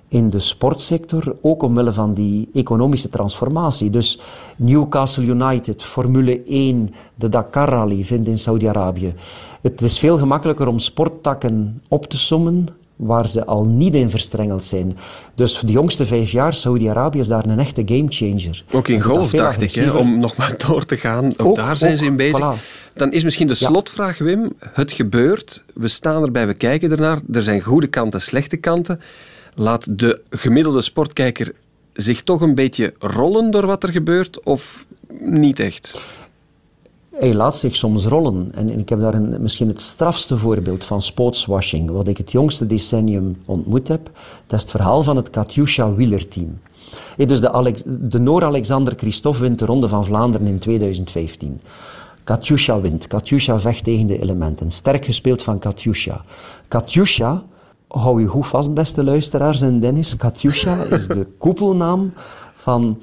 [0.08, 3.90] in de sportsector, ook omwille van die economische transformatie.
[3.90, 4.20] Dus
[4.56, 9.14] Newcastle United, Formule 1, de Dakar Rally vindt in Saudi-Arabië.
[9.62, 14.64] Het is veel gemakkelijker om sporttakken op te sommen waar ze al niet in verstrengeld
[14.64, 14.98] zijn.
[15.36, 18.64] Dus de jongste vijf jaar, Saudi-Arabië is daar een echte gamechanger.
[18.72, 21.26] Ook in golf, dacht ik, hè, om nog maar door te gaan.
[21.26, 22.56] Ook, ook daar zijn ook, ze in bezig.
[22.58, 22.94] Voilà.
[22.94, 24.54] Dan is misschien de slotvraag, Wim.
[24.60, 27.20] Het gebeurt, we staan erbij, we kijken ernaar.
[27.32, 29.02] Er zijn goede kanten, slechte kanten.
[29.56, 31.54] Laat de gemiddelde sportkijker
[31.94, 34.88] zich toch een beetje rollen door wat er gebeurt, of
[35.20, 36.02] niet echt?
[37.20, 38.52] Hij laat zich soms rollen.
[38.56, 42.68] En, ik heb daar een, misschien het strafste voorbeeld van sportswashing, wat ik het jongste
[42.68, 44.10] decennium ontmoet heb.
[44.48, 46.60] Dat is het verhaal van het Katyusha wielerteam.
[47.18, 51.60] dus de, Alex, de Noor-Alexander Christophe wint de Ronde van Vlaanderen in 2015.
[52.24, 53.08] Katyusha wint.
[53.08, 54.72] Katyusha vecht tegen de elementen.
[54.72, 56.26] Sterk gespeeld van Katyusha.
[56.68, 57.44] Katyusha,
[57.88, 60.16] hou je goed vast, beste luisteraars en Dennis.
[60.16, 62.14] Katyusha is de koepelnaam
[62.54, 62.98] van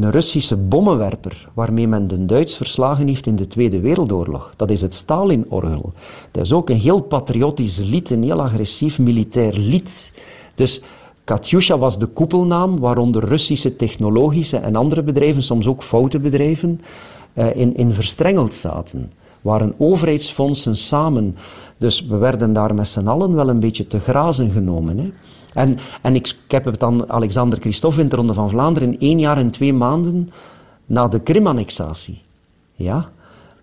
[0.00, 4.54] een Russische bommenwerper waarmee men de Duits verslagen heeft in de Tweede Wereldoorlog.
[4.56, 5.92] Dat is het Stalin-orgel.
[6.30, 10.12] Dat is ook een heel patriotisch lied, een heel agressief militair lied.
[10.54, 10.82] Dus
[11.24, 16.80] Katyusha was de koepelnaam waaronder Russische technologische en andere bedrijven, soms ook foute bedrijven,
[17.32, 19.12] eh, in, in verstrengeld zaten.
[19.40, 21.36] Waren overheidsfondsen samen.
[21.76, 24.98] Dus we werden daar met z'n allen wel een beetje te grazen genomen.
[24.98, 25.10] Hè.
[25.56, 29.00] En, en ik, ik, heb het aan Alexander Christophe in de Ronde van Vlaanderen in
[29.00, 30.30] één jaar en twee maanden
[30.86, 32.22] na de Krim-annexatie.
[32.74, 33.08] Ja?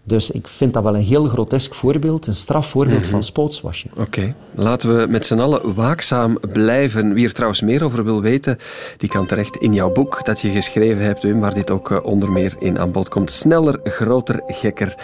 [0.05, 3.27] Dus ik vind dat wel een heel grotesk voorbeeld, een strafvoorbeeld mm van mhm.
[3.27, 3.93] spootswashing.
[3.97, 7.13] Oké, laten we met z'n allen waakzaam blijven.
[7.13, 8.57] Wie er trouwens meer over wil weten,
[8.97, 11.97] die kan terecht in jouw boek dat je geschreven hebt, Wim, waar dit ook eh,
[12.03, 13.31] onder meer in aan bod komt.
[13.31, 14.95] Sneller, groter, gekker.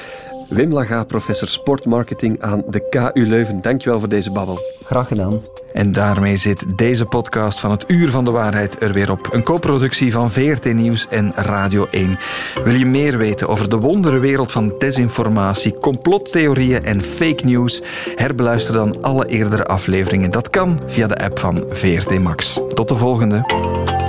[0.50, 3.62] Wim Laga, professor sportmarketing aan de KU Leuven.
[3.62, 4.60] Dankjewel voor deze babbel.
[4.86, 5.41] Graag gedaan.
[5.72, 9.28] En daarmee zit deze podcast van het Uur van de Waarheid er weer op.
[9.32, 12.18] Een co-productie van VRT Nieuws en Radio 1.
[12.64, 17.82] Wil je meer weten over de wonderenwereld van desinformatie, complottheorieën en fake news?
[18.16, 20.32] Herbeluister dan alle eerdere afleveringen.
[20.32, 22.60] Dat kan via de app van VRT Max.
[22.74, 24.09] Tot de volgende.